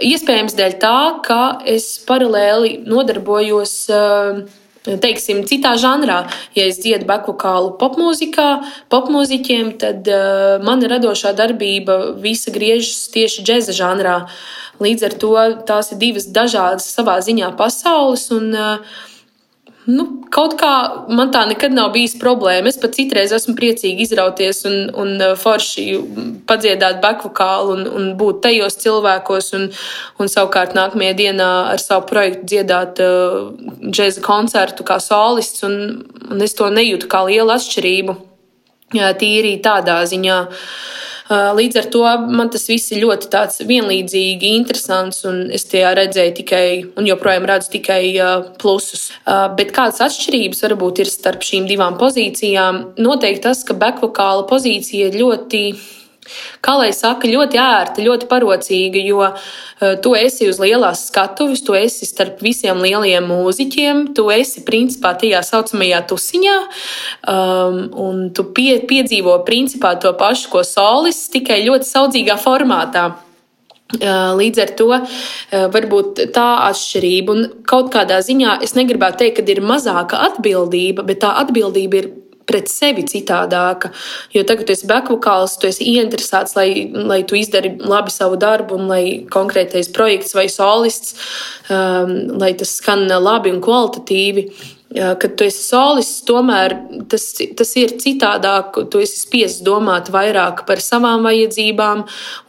Iespējams, 0.00 0.54
dēļ 0.56 0.74
tā, 0.80 0.98
ka 1.26 1.42
es 1.68 1.98
paralēli 2.08 2.78
nodarbojos. 2.88 3.76
Uh, 3.92 4.44
teiksim, 4.82 5.44
citā 5.46 5.76
žanrā. 5.78 6.24
Ja 6.56 6.66
es 6.66 6.80
dziedu 6.82 7.06
bekvokālu 7.06 7.76
popmūzikā, 7.78 8.48
popmūziķiem, 8.90 9.76
tad 9.78 10.08
uh, 10.10 10.56
mana 10.64 10.90
radošā 10.96 11.34
darbība 11.38 12.16
visa 12.18 12.50
griežas 12.54 13.06
tieši 13.14 13.44
džēza 13.46 13.76
žanrā. 13.78 14.16
Līdz 14.82 15.06
ar 15.06 15.16
to 15.22 15.32
tās 15.68 15.92
ir 15.94 16.00
divas 16.02 16.26
dažādas 16.26 16.88
savā 16.96 17.20
ziņā 17.22 17.52
pasaules. 17.58 18.26
Un, 18.34 18.50
uh, 18.56 18.98
Nu, 19.82 20.04
kaut 20.30 20.52
kā 20.60 20.70
man 21.10 21.32
tā 21.34 21.40
nekad 21.50 21.72
nav 21.74 21.88
bijis 21.94 22.14
problēma. 22.20 22.70
Es 22.70 22.78
pat 22.78 22.94
citreiz 22.94 23.32
esmu 23.34 23.56
priecīgi 23.58 24.04
izrauties 24.06 24.62
un, 24.68 24.76
un 24.94 25.16
uh, 25.16 25.32
forši 25.38 25.86
padziedāt 26.46 27.00
bekvokālu 27.02 27.74
un, 27.74 27.82
un 27.90 28.06
būt 28.20 28.44
tajos 28.46 28.78
cilvēkos, 28.84 29.50
un, 29.58 29.66
un 30.22 30.30
savukārt 30.30 30.76
nākamajā 30.78 31.16
dienā 31.18 31.50
ar 31.72 31.82
savu 31.82 32.06
projektu 32.12 32.46
dziedāt 32.54 33.02
uh, 33.02 33.50
džēza 33.82 34.22
koncertu 34.22 34.86
kā 34.86 35.00
solists, 35.02 35.66
un, 35.66 36.04
un 36.30 36.46
es 36.46 36.54
to 36.54 36.70
nejūtu 36.70 37.10
kā 37.10 37.24
lielu 37.26 37.50
atšķirību. 37.56 38.18
Jā, 38.94 39.10
tīri 39.18 39.56
tādā 39.64 39.98
ziņā. 40.06 40.42
Uh, 40.46 41.02
Līdz 41.30 41.78
ar 41.78 41.88
to 41.92 42.02
man 42.32 42.50
tas 42.52 42.66
viss 42.70 42.92
ir 42.92 43.04
ļoti 43.04 43.30
vienlīdzīgi, 43.68 44.52
interesants, 44.58 45.22
un 45.28 45.46
es 45.54 45.64
tajā 45.70 45.94
redzēju 45.98 46.34
tikai, 46.40 46.66
un 46.98 47.06
joprojām 47.08 47.46
redzu 47.48 47.72
tikai 47.76 48.02
plusus. 48.62 49.10
Bet 49.56 49.72
kādas 49.76 50.02
atšķirības 50.08 50.64
varbūt 50.66 51.04
ir 51.04 51.10
starp 51.12 51.46
šīm 51.46 51.68
divām 51.70 51.98
pozīcijām? 52.00 52.82
Noteikti 52.98 53.46
tas, 53.46 53.62
ka 53.66 53.78
bekvokāla 53.78 54.46
pozīcija 54.50 55.12
ļoti 55.14 55.64
kā 56.64 56.76
lai 56.80 56.90
saka, 56.96 57.30
ļoti 57.30 57.60
ērta, 57.62 58.04
ļoti 58.04 58.28
parocīga, 58.30 59.02
jo 59.06 59.22
uh, 59.24 59.96
tu 60.04 60.14
esi 60.18 60.48
uz 60.50 60.60
lielās 60.62 61.06
skatuves, 61.10 61.64
tu 61.66 61.76
esi 61.78 62.08
starp 62.08 62.42
visiem 62.44 62.82
lielajiem 62.82 63.26
mūziķiem, 63.30 64.04
tu 64.16 64.28
esi 64.34 64.64
principā 64.66 65.14
tajā 65.18 65.42
saucamajā 65.46 66.04
tusiņā, 66.12 66.56
um, 67.32 67.82
un 68.06 68.22
tu 68.36 68.46
pie, 68.54 68.78
piedzīvo 68.88 69.40
principā 69.48 69.96
to 70.00 70.14
pašu, 70.18 70.50
ko 70.52 70.64
solis, 70.66 71.26
tikai 71.32 71.62
ļoti 71.66 71.88
saudzīgā 71.88 72.38
formātā. 72.42 73.12
Līdz 73.92 74.60
ar 74.62 74.70
to 74.72 74.86
varbūt 75.74 76.22
tā 76.32 76.46
atšķirība, 76.70 77.34
un 77.34 77.48
kaut 77.68 77.90
kādā 77.92 78.22
ziņā 78.24 78.56
es 78.64 78.72
negribētu 78.78 79.20
teikt, 79.20 79.42
ka 79.42 79.52
ir 79.52 79.60
mazāka 79.60 80.22
atbildība, 80.30 81.04
bet 81.04 81.20
tā 81.26 81.34
atbildība 81.42 82.00
ir 82.00 82.08
pret 82.48 82.70
sevi 82.70 83.04
citādāka. 83.08 83.92
Jo 84.34 84.44
tagad, 84.48 84.66
tu 84.68 84.76
esi 84.76 84.88
backvokāls, 84.90 85.56
tu 85.60 85.70
esi 85.70 85.88
ieinteresēts, 85.94 86.56
lai, 86.58 86.68
lai 86.92 87.22
tu 87.28 87.38
izdari 87.38 87.74
labi 87.78 88.12
savu 88.14 88.38
darbu, 88.40 88.78
un 88.80 88.92
lai 88.92 89.04
konkrētais 89.32 89.90
projekts 89.94 90.36
vai 90.38 90.48
solists, 90.52 91.16
um, 91.70 92.14
lai 92.42 92.52
tas 92.58 92.76
skan 92.80 93.08
labi 93.08 93.52
un 93.54 93.60
kvalitatīvi. 93.64 94.48
Kad 94.92 95.38
tu 95.40 95.46
esi 95.46 95.62
solists, 95.64 96.20
tomēr 96.28 96.74
tas, 97.08 97.24
tas 97.56 97.70
ir 97.80 97.94
citādāk. 98.02 98.76
Tu 98.92 99.00
esi 99.06 99.22
spiests 99.22 99.64
domāt 99.64 100.10
vairāk 100.12 100.66
par 100.68 100.82
savām 100.84 101.24
vajadzībām 101.24 102.02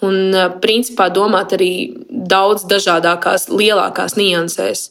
un, 0.03 0.17
principā, 0.63 1.07
domāt 1.13 1.55
arī 1.55 1.71
daudz 2.09 2.67
dažādākās, 2.67 3.47
lielākās 3.47 4.17
niansēs. 4.19 4.89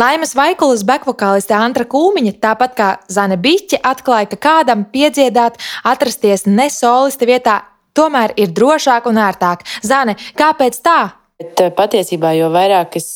Laimas 0.00 0.30
Vaikulas 0.38 0.80
bekvokāliste 0.86 1.52
Antra 1.52 1.84
Kūmiņa, 1.84 2.36
tāpat 2.40 2.76
kā 2.78 2.88
Zane 3.12 3.36
Biķe, 3.40 3.80
atklāja, 3.84 4.30
ka 4.30 4.38
kādam 4.46 4.86
piedziedāt, 4.88 5.58
atrasties 5.84 6.46
ne 6.46 6.70
solista 6.72 7.28
vietā, 7.28 7.56
tomēr 7.98 8.32
ir 8.40 8.54
drošāk 8.56 9.10
un 9.10 9.20
ērtāk. 9.20 9.66
Zane, 9.84 10.14
kāpēc 10.38 10.78
tā? 10.86 11.00
Bet, 11.40 11.60
eh, 11.60 11.72
patiesībā, 11.76 12.32
jo 12.38 12.48
vairāk 12.54 12.96
es 12.96 13.10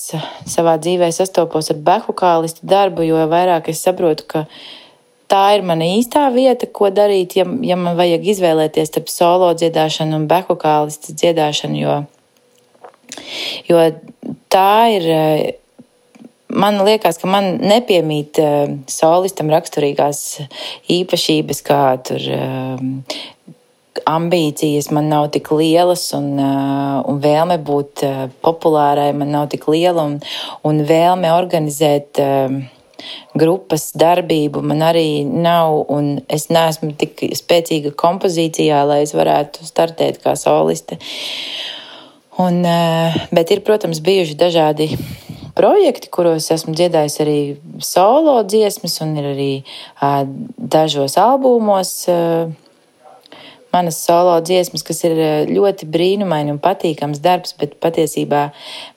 savā 0.50 0.76
dzīvē 0.82 1.08
sastopos 1.14 1.70
ar 1.70 1.80
bekvokālistu 1.88 2.66
darbu, 2.68 3.06
jo 3.06 3.22
vairāk 3.32 3.72
es 3.72 3.80
saprotu, 3.86 4.26
ka 4.26 4.46
tā 5.30 5.56
ir 5.56 5.62
mana 5.62 5.88
īstā 5.88 6.26
vieta, 6.34 6.66
ko 6.66 6.90
darīt, 6.90 7.38
ja, 7.38 7.48
ja 7.62 7.76
man 7.80 7.96
vajag 7.96 8.28
izvēlēties 8.34 8.92
starp 8.92 9.08
solo 9.08 9.54
dziedāšanu 9.54 10.20
un 10.20 10.28
bekvokālistu 10.28 11.16
dziedāšanu, 11.16 11.80
jo, 11.80 11.98
jo 13.72 13.92
tā 14.52 14.72
ir 14.98 15.12
eh, 15.16 15.52
man 16.48 16.80
liekas, 16.85 17.18
ka 17.20 17.30
man 17.30 17.57
nepiemīt 17.62 18.40
uh, 18.42 18.66
solistam 18.90 19.52
raksturīgās 19.52 20.20
īpašības, 20.92 21.62
kā 21.66 21.83
tur 22.04 22.28
uh, 22.35 22.85
ambīcijas 24.11 24.90
man 24.94 25.09
nav 25.12 25.30
tik 25.35 25.50
lielas, 25.54 26.07
un, 26.16 26.33
uh, 26.38 27.00
un 27.09 27.20
vēlme 27.24 27.59
būt 27.64 28.04
uh, 28.07 28.22
populārai 28.44 29.12
man 29.16 29.33
nav 29.35 29.50
tik 29.54 29.68
liela, 29.70 30.04
un, 30.04 30.18
un 30.66 30.87
vēlme 30.88 31.35
organizēt. 31.35 32.22
Uh, 32.22 32.62
grupas 33.37 33.90
darbību 33.98 34.62
man 34.64 34.80
arī 34.87 35.24
nav, 35.26 35.74
un 35.92 36.22
es 36.33 36.46
neesmu 36.52 36.94
tik 36.96 37.20
spēcīga 37.37 37.92
kompozīcijā, 38.00 38.78
lai 38.88 39.02
es 39.04 39.12
varētu 39.16 39.66
startēt 39.66 40.22
kā 40.24 40.33
soliste. 40.38 40.96
Un, 42.40 42.62
bet 43.35 43.52
ir, 43.54 43.61
protams, 43.66 44.00
bijuši 44.02 44.38
dažādi 44.38 44.88
projekti, 45.56 46.10
kuros 46.12 46.50
esmu 46.54 46.74
dziedājis 46.76 47.16
arī 47.24 47.38
solo 47.82 48.36
dziesmas, 48.46 48.98
un 49.04 49.16
ir 49.20 49.30
arī 49.32 49.50
dažos 50.58 51.18
albumos. 51.20 51.96
Manas 53.74 53.96
solo 54.06 54.36
dziesmas, 54.38 54.84
kas 54.86 55.00
ir 55.02 55.18
ļoti 55.50 55.88
brīnumaini 55.90 56.52
un 56.54 56.60
patīkams 56.62 57.18
darbs, 57.22 57.56
bet 57.58 57.74
patiesībā 57.82 58.46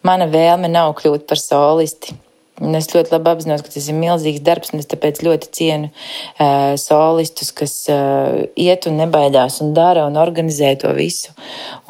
mana 0.06 0.28
vēlme 0.30 0.70
nav 0.70 0.94
kļūt 1.00 1.26
par 1.30 1.42
solisti. 1.42 2.14
Un 2.58 2.74
es 2.74 2.88
ļoti 2.90 3.14
labi 3.14 3.30
apzinos, 3.30 3.62
ka 3.62 3.70
tas 3.70 3.86
ir 3.90 3.98
milzīgs 3.98 4.42
darbs, 4.46 4.72
un 4.74 4.82
es 4.82 4.90
tāpēc 4.90 5.20
ļoti 5.26 5.50
cienu 5.54 5.90
uh, 5.92 6.74
solistus, 6.82 7.52
kas 7.58 7.74
uh, 7.94 8.48
iet 8.58 8.88
un 8.90 8.98
nebaidās 8.98 9.60
un 9.62 9.76
dara 9.78 10.08
un 10.10 10.18
organizē 10.18 10.72
to 10.82 10.94
visu. 10.98 11.36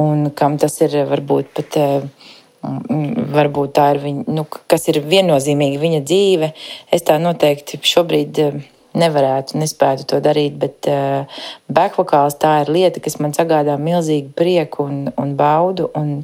Un 0.04 0.28
kam 0.36 0.58
tas 0.60 0.76
ir 0.84 0.96
varbūt 1.08 1.54
pat. 1.56 1.80
Uh, 1.80 2.34
Varbūt 2.62 3.76
tā 3.78 3.92
ir 3.94 4.02
viņa, 4.02 4.24
nu, 4.34 4.44
kas 4.68 4.88
ir 4.92 5.00
viennozīmīgi 5.06 5.78
viņa 5.82 6.02
dzīve. 6.04 6.50
Es 6.94 7.06
tā 7.08 7.20
noteikti 7.22 7.80
šobrīd 7.86 8.42
eh, 8.44 8.58
nevarētu, 8.98 9.60
nespētu 9.62 10.08
to 10.10 10.20
darīt, 10.26 10.56
bet 10.58 10.88
uh, 10.90 11.42
backvokāls 11.70 12.40
tā 12.42 12.56
ir 12.64 12.72
lieta, 12.74 13.02
kas 13.04 13.20
man 13.22 13.36
sagādā 13.36 13.76
milzīgu 13.78 14.32
prieku 14.34 14.88
un, 14.90 15.04
un 15.22 15.36
baudu, 15.38 15.92
un, 16.00 16.24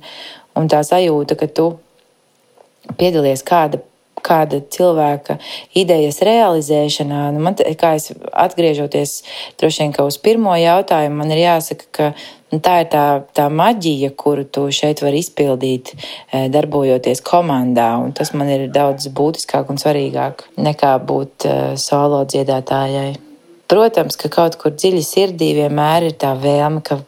un 0.58 0.72
tā 0.72 0.80
sajūta, 0.88 1.38
ka 1.38 1.52
tu 1.54 1.67
piedalies 2.98 3.46
kāda 3.46 3.84
kāda 4.23 4.62
cilvēka 4.73 5.39
idejas 5.79 6.21
realizēšanā. 6.25 7.25
Nu, 7.36 7.43
man, 7.43 7.57
kā 7.57 7.95
es 7.99 8.12
atgriežoties 8.31 9.19
droši 9.62 9.86
vien 9.86 9.97
uz 10.05 10.19
pirmo 10.21 10.55
jautājumu, 10.57 11.19
man 11.21 11.36
ir 11.36 11.45
jāsaka, 11.45 11.91
ka 11.91 12.13
Un 12.53 12.59
tā 12.62 12.73
ir 12.83 12.89
tā, 12.93 13.03
tā 13.33 13.47
maģija, 13.49 14.12
kuru 14.13 14.43
tu 14.45 14.67
šeit 14.69 15.01
vari 15.01 15.23
izpildīt, 15.23 15.95
e, 16.29 16.43
darbojoties 16.53 17.23
komandā. 17.25 17.89
Tas 18.13 18.29
man 18.38 18.51
ir 18.53 18.67
daudz 18.69 19.09
būtiskāk 19.09 19.73
un 19.73 19.81
svarīgāk 19.81 20.45
nekā 20.62 20.93
būt 21.01 21.47
e, 21.49 21.59
solo 21.81 22.21
dziedātājai. 22.29 23.33
Protams, 23.73 24.13
ka 24.21 24.29
kaut 24.29 24.53
kur 24.62 24.75
dziļi 24.75 24.99
sirdī 25.01 25.47
vienmēr 25.57 26.03
ir 26.05 26.17
tā 26.21 26.36
vēlme, 26.38 26.83
ka, 26.86 26.99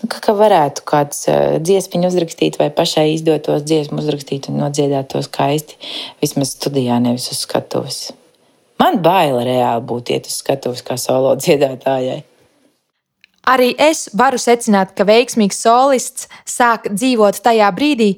nu, 0.00 0.06
ka, 0.08 0.22
ka 0.24 0.32
varētu 0.38 0.84
kāds 0.88 1.26
e, 1.28 1.34
dziesmu 1.60 2.00
uzrakstīt, 2.08 2.56
vai 2.56 2.70
pašai 2.72 3.10
izdotos 3.12 3.66
dziesmu 3.68 4.00
uzrakstīt 4.00 4.48
un 4.48 4.56
nodziedāt 4.62 5.10
to 5.12 5.20
skaisti. 5.26 5.76
Vismaz 6.24 6.54
studijā, 6.56 6.96
nevis 7.04 7.28
uz 7.34 7.42
skatuves. 7.44 7.98
Man 8.80 9.02
baila 9.04 9.44
reāli 9.44 9.84
būt 9.92 10.14
iet 10.16 10.30
uz 10.30 10.38
skatuves 10.40 10.80
kā 10.88 10.96
solo 11.00 11.34
dziedātājai. 11.36 12.22
Arī 13.46 13.68
es 13.78 14.08
varu 14.10 14.40
secināt, 14.42 14.90
ka 14.98 15.04
veiksmīgs 15.06 15.60
solists 15.62 16.26
sāk 16.50 16.88
dzīvot 16.90 17.38
tajā 17.44 17.68
brīdī, 17.76 18.08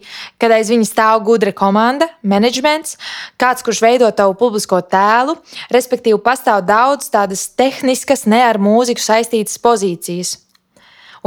kad 0.41 0.55
aiz 0.57 0.71
viņa 0.73 0.89
stāv 0.89 1.21
gudra 1.27 1.53
komanda, 1.53 2.09
menedžments, 2.25 2.97
kāds, 3.37 3.61
kurš 3.67 3.83
veido 3.85 4.09
tavu 4.17 4.39
publisko 4.41 4.81
tēlu, 4.81 5.37
respektīvi, 5.75 6.17
pastāv 6.25 6.65
daudz 6.65 7.13
tādas 7.13 7.45
tehniskas, 7.53 8.25
ne 8.25 8.41
ar 8.47 8.57
mūziku 8.57 9.05
saistītas 9.05 9.61
pozīcijas. 9.61 10.39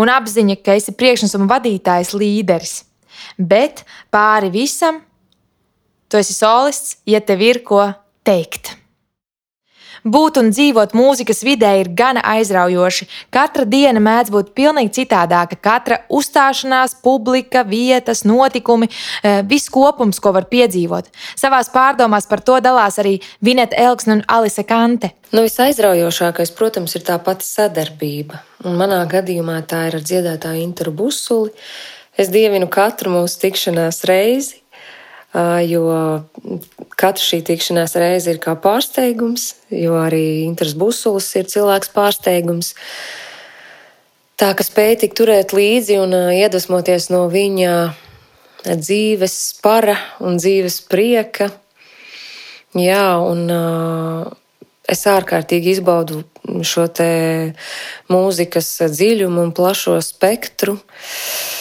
Un 0.01 0.09
apziņa, 0.09 0.57
ka 0.65 0.79
esi 0.81 0.97
priekšnesuma 0.97 1.45
vadītājs, 1.51 2.15
līderis. 2.17 2.75
Bet 3.37 3.85
pāri 4.09 4.49
visam, 4.49 5.03
tu 6.09 6.17
esi 6.17 6.33
solists, 6.33 6.97
ja 7.05 7.21
tev 7.21 7.45
ir 7.45 7.61
ko 7.61 7.85
teikt. 8.25 8.80
Būt 10.01 10.39
un 10.41 10.47
dzīvot 10.49 10.95
mūzikas 10.97 11.43
vidē 11.45 11.75
ir 11.77 11.91
gana 11.93 12.23
aizraujoši. 12.25 13.05
Katra 13.29 13.67
diena 13.69 14.01
mēdz 14.01 14.31
būt 14.33 14.49
pilnīgi 14.57 14.95
citādāka. 14.95 15.59
Katra 15.61 15.99
uzstāšanās, 16.09 16.95
publika, 17.03 17.61
vietas, 17.61 18.23
notikumi, 18.25 18.89
eh, 19.21 19.43
viss 19.45 19.69
kopums, 19.69 20.19
ko 20.19 20.33
var 20.33 20.47
piedzīvot. 20.49 21.05
Savās 21.37 21.69
pārdomās 21.69 22.27
par 22.27 22.41
to 22.41 22.57
dalās 22.59 22.97
arī 22.97 23.21
Vineta 23.43 23.77
Elksne 23.77 24.13
un 24.13 24.23
Alise 24.27 24.63
Kante. 24.63 25.11
Nu, 25.31 25.43
visaizraujošākais, 25.43 26.55
protams, 26.55 26.95
ir 26.95 27.01
tā 27.01 27.21
pati 27.23 27.45
sadarbība. 27.45 28.39
Un 28.65 28.77
manā 28.77 29.05
gadījumā 29.07 29.61
tā 29.67 29.87
ir 29.87 29.95
ar 29.95 30.01
dziedātāju 30.01 30.63
Interu 30.63 30.91
Busuli. 30.91 31.51
Es 32.17 32.29
dievinu 32.29 32.67
katru 32.67 33.11
mūsu 33.13 33.37
tikšanās 33.39 34.03
reizi, 34.03 34.60
jo 35.33 35.85
katra 36.99 37.23
šī 37.23 37.41
tikšanās 37.47 37.95
reize 37.99 38.33
ir 38.33 38.39
kā 38.43 38.55
pārsteigums, 38.59 39.55
jo 39.71 39.95
arī 40.01 40.43
Inters 40.43 40.75
Busulis 40.75 41.29
ir 41.39 41.47
cilvēks 41.51 41.93
pārsteigums. 41.95 42.73
Tā 44.35 44.51
ka 44.57 44.65
spēja 44.65 45.03
tik 45.05 45.15
turēt 45.15 45.53
līdzi 45.53 45.99
un 46.01 46.15
iedvesmoties 46.33 47.11
no 47.13 47.27
viņa 47.31 47.73
dzīves 48.65 49.37
spara 49.53 49.95
un 50.19 50.41
dzīves 50.41 50.81
prieka. 50.91 51.51
Jā, 52.75 53.05
un 53.21 53.47
es 54.91 55.07
ārkārtīgi 55.07 55.77
izbaudu 55.77 56.23
šo 56.65 56.87
te 56.91 57.09
mūzikas 58.11 58.73
dziļumu 58.91 59.47
un 59.47 59.55
plašo 59.55 59.99
spektru. 60.03 60.75
Uh, 60.75 61.60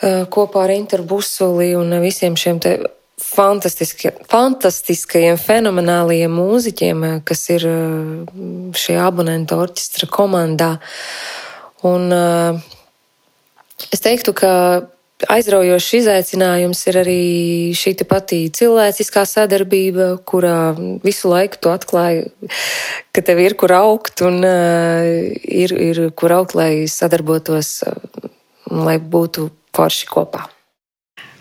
kopā 0.00 0.64
ar 0.64 0.72
Interbusuli 0.72 1.74
un 1.76 1.92
visiem 2.00 2.36
šiem 2.38 2.60
te 2.62 2.78
fantastiski, 3.20 4.12
fantastiskajiem, 4.30 5.38
fenomenāliem 5.40 6.32
mūziķiem, 6.34 7.04
eh, 7.06 7.18
kas 7.24 7.48
ir 7.52 7.66
eh, 7.68 7.82
šī 8.76 8.96
abonenta 9.00 9.58
orķestra 9.60 10.08
komandā. 10.10 10.78
Un 11.86 12.12
es 13.88 14.02
teiktu, 14.04 14.34
ka 14.36 14.50
aizraujošs 15.32 15.94
izaicinājums 15.96 16.82
ir 16.90 16.98
arī 17.00 17.22
šī 17.72 17.94
pati 18.04 18.42
cilvēciskā 18.52 19.22
sadarbība, 19.24 20.10
kurā 20.28 20.74
visu 21.00 21.32
laiku 21.32 21.56
tu 21.56 21.72
atklāji, 21.72 22.28
ka 23.16 23.24
tev 23.24 23.40
ir 23.40 23.56
kur 23.56 23.72
augt 23.78 24.20
un 24.20 24.44
ir, 24.44 25.72
ir 25.72 26.02
kur 26.12 26.36
augt, 26.36 26.52
lai 26.52 26.84
sadarbotos, 26.84 27.72
lai 28.68 28.98
būtu 29.00 29.48
forši 29.76 30.08
kopā. 30.10 30.46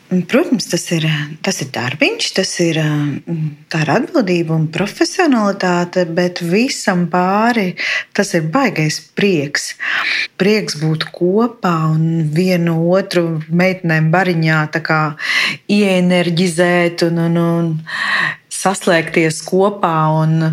Protams, 0.10 0.66
tas 0.66 0.88
ir, 0.90 1.04
tas 1.46 1.60
ir 1.62 1.68
darbiņš, 1.70 2.28
tas 2.34 2.52
ir, 2.64 2.80
tā 3.70 3.84
ir 3.84 3.92
atbildība 3.94 4.56
un 4.56 4.64
profesionalitāte, 4.74 6.08
bet 6.18 6.42
visam 6.42 7.04
pāri 7.14 7.76
tas 8.18 8.34
ir 8.34 8.48
baigais 8.50 8.98
prieks. 9.14 9.76
Prieks 10.42 10.80
būt 10.82 11.06
kopā 11.14 11.76
un 11.92 12.26
vienu 12.34 12.80
otru 12.90 13.38
meitenēm 13.54 14.10
bariņā 14.10 14.64
ienerģizēt 15.78 17.06
un, 17.06 17.22
un, 17.28 17.38
un 17.38 17.72
saslēgties 18.50 19.44
kopā 19.46 19.96
un 20.24 20.50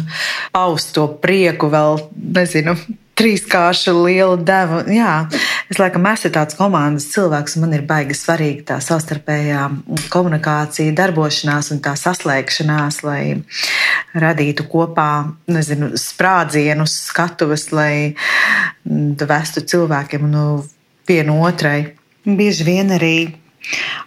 paust 0.52 0.92
to 1.00 1.08
prieku 1.24 1.72
vēl, 1.72 2.02
nezinu, 2.12 2.76
trīskāršu 3.16 3.94
lielu 4.04 4.36
devu. 4.46 4.82
Jā, 4.92 5.26
es 5.72 5.80
laikam 5.80 6.06
esmu 6.10 6.30
tāds 6.34 6.56
komandas 6.58 7.08
cilvēks, 7.14 7.56
un 7.56 7.66
man 7.66 7.76
ir 7.76 7.86
baigi 7.88 8.16
svarīga 8.16 8.66
tā 8.72 8.78
savstarpējā 8.84 9.64
komunikācija, 10.12 10.94
darbošanās 10.96 11.72
un 11.74 11.80
tā 11.84 11.96
saslēgšanās, 12.00 13.00
lai 13.06 13.22
radītu 14.16 14.68
kopā, 14.70 15.10
nezinu, 15.50 15.94
sprādzienus, 16.00 16.98
skatuves, 17.10 17.70
lai 17.72 18.14
vestu 18.84 19.64
cilvēkiem 19.64 20.28
nu, 20.30 20.46
vienu 21.08 21.40
otrai. 21.46 21.80
Bieži 22.26 22.66
vien 22.66 22.94
arī 22.96 23.16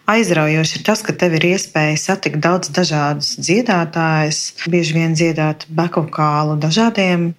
Aizraujoši 0.10 0.80
ir 0.80 0.84
tas, 0.88 1.02
ka 1.06 1.14
tev 1.14 1.36
ir 1.38 1.46
iespēja 1.52 1.98
satikt 2.00 2.40
daudz 2.42 2.72
dažādus 2.74 3.34
dziedātājus, 3.44 4.40
bieži 4.72 4.96
vien 4.96 5.14
dziedāt 5.18 5.66
bekokālu 5.68 6.56
dažādiem 6.64 7.34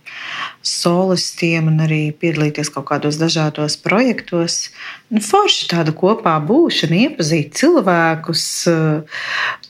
solistiem 0.67 1.71
un 1.71 1.81
arī 1.87 2.01
piedalīties 2.13 2.71
kaut 2.75 2.89
kādos 2.91 3.19
dažādos 3.21 3.79
projektos. 3.81 4.69
Nu, 5.09 5.23
forši 5.25 5.71
tāda 5.73 5.95
kopā 5.97 6.37
būšana, 6.45 6.99
iepazīt 7.07 7.57
cilvēkus, 7.61 8.45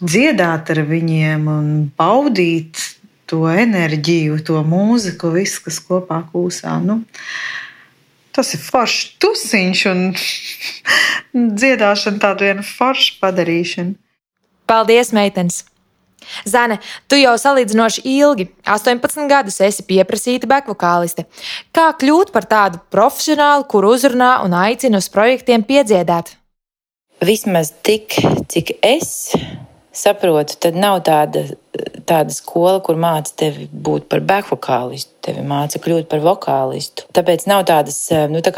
dziedāt 0.03 0.75
ar 0.75 0.83
viņiem 0.91 1.47
un 1.51 1.73
baudīt 1.99 2.83
to 3.31 3.45
enerģiju, 3.47 4.41
to 4.43 4.61
mūziku, 4.67 5.31
visu, 5.37 5.63
kas 5.69 5.79
kopā 5.87 6.25
kūsā. 6.33 6.77
Nu, 6.83 7.03
Tas 8.31 8.53
ir 8.55 8.61
foršs 8.63 9.17
tusiņš 9.19 9.81
un 9.91 10.03
dziedāšana 11.61 12.23
tādu 12.23 12.47
vienu 12.47 12.63
foršu 12.67 13.19
padarīšanu. 13.23 13.97
Paldies, 14.71 15.11
meitenes! 15.11 15.65
Zane, 16.49 16.79
tu 17.11 17.19
jau 17.21 17.37
salīdzinoši 17.41 18.05
ilgi, 18.17 18.49
18 18.65 19.29
gadus, 19.31 19.61
esi 19.65 19.87
pieprasīta 19.89 20.49
bekvokāliste. 20.51 21.27
Kā 21.77 21.91
kļūt 22.01 22.35
par 22.35 22.49
tādu 22.51 22.83
profesionālu, 22.93 23.67
kur 23.71 23.89
uzrunā 23.89 24.39
un 24.45 24.57
aicina 24.57 25.01
uz 25.01 25.11
projektiem 25.13 25.67
piedziedāt? 25.67 26.37
Vismaz 27.21 27.75
tik, 27.85 28.17
cik 28.49 28.79
es 28.81 29.35
saprotu, 29.93 30.57
tad 30.63 30.77
nav 30.79 31.01
tāda, 31.07 31.43
tāda 32.09 32.35
skola, 32.35 32.79
kur 32.85 32.99
māca 33.01 33.33
tevi 33.43 33.67
būt 33.71 34.07
par 34.11 34.23
bekvokālistu, 34.27 35.13
tevi 35.25 35.45
māca 35.47 35.81
kļūt 35.83 36.09
par 36.11 36.23
vokālistu. 36.25 37.09
Tāpēc 37.17 37.47
nav 37.51 37.65
tādas 37.69 37.99
nu, 38.31 38.43
tā 38.45 38.53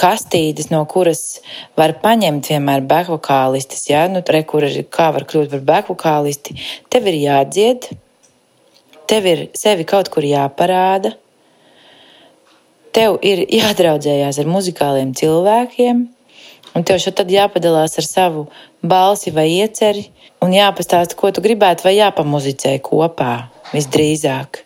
kastītes, 0.00 0.70
no 0.72 0.82
kuras 0.90 1.40
var 1.78 1.96
paņemt 2.02 2.50
vienmēr 2.50 2.86
bekvokālistis. 2.90 3.86
Ja? 3.90 4.06
Nu, 4.10 4.24
re, 4.26 4.42
kur 4.48 4.66
kā 4.90 5.10
var 5.14 5.26
kļūt 5.30 5.52
par 5.54 5.66
bekvokālisti? 5.74 6.58
Tev 6.90 7.06
ir 7.10 7.20
jādzied, 7.22 7.92
tev 9.10 9.30
ir 9.30 9.46
sevi 9.58 9.86
kaut 9.86 10.10
kur 10.10 10.26
jāparāda. 10.26 11.14
Tev 12.94 13.16
ir 13.26 13.46
jādraudzējās 13.50 14.36
ar 14.38 14.50
muzikāliem 14.50 15.14
cilvēkiem, 15.18 16.04
Un 16.74 16.82
tev 16.82 16.98
šeit 16.98 17.20
jāpadalās 17.30 17.94
ar 18.00 18.06
savu 18.06 18.40
balsi 18.82 19.30
vai 19.34 19.46
ieceri, 19.60 20.08
un 20.44 20.52
jāpastāsta, 20.54 21.16
ko 21.18 21.32
tu 21.34 21.42
gribētu, 21.44 21.86
vai 21.88 21.96
jāpamuzicē 21.96 22.76
kopā 22.84 23.32
visdrīzāk. 23.72 24.62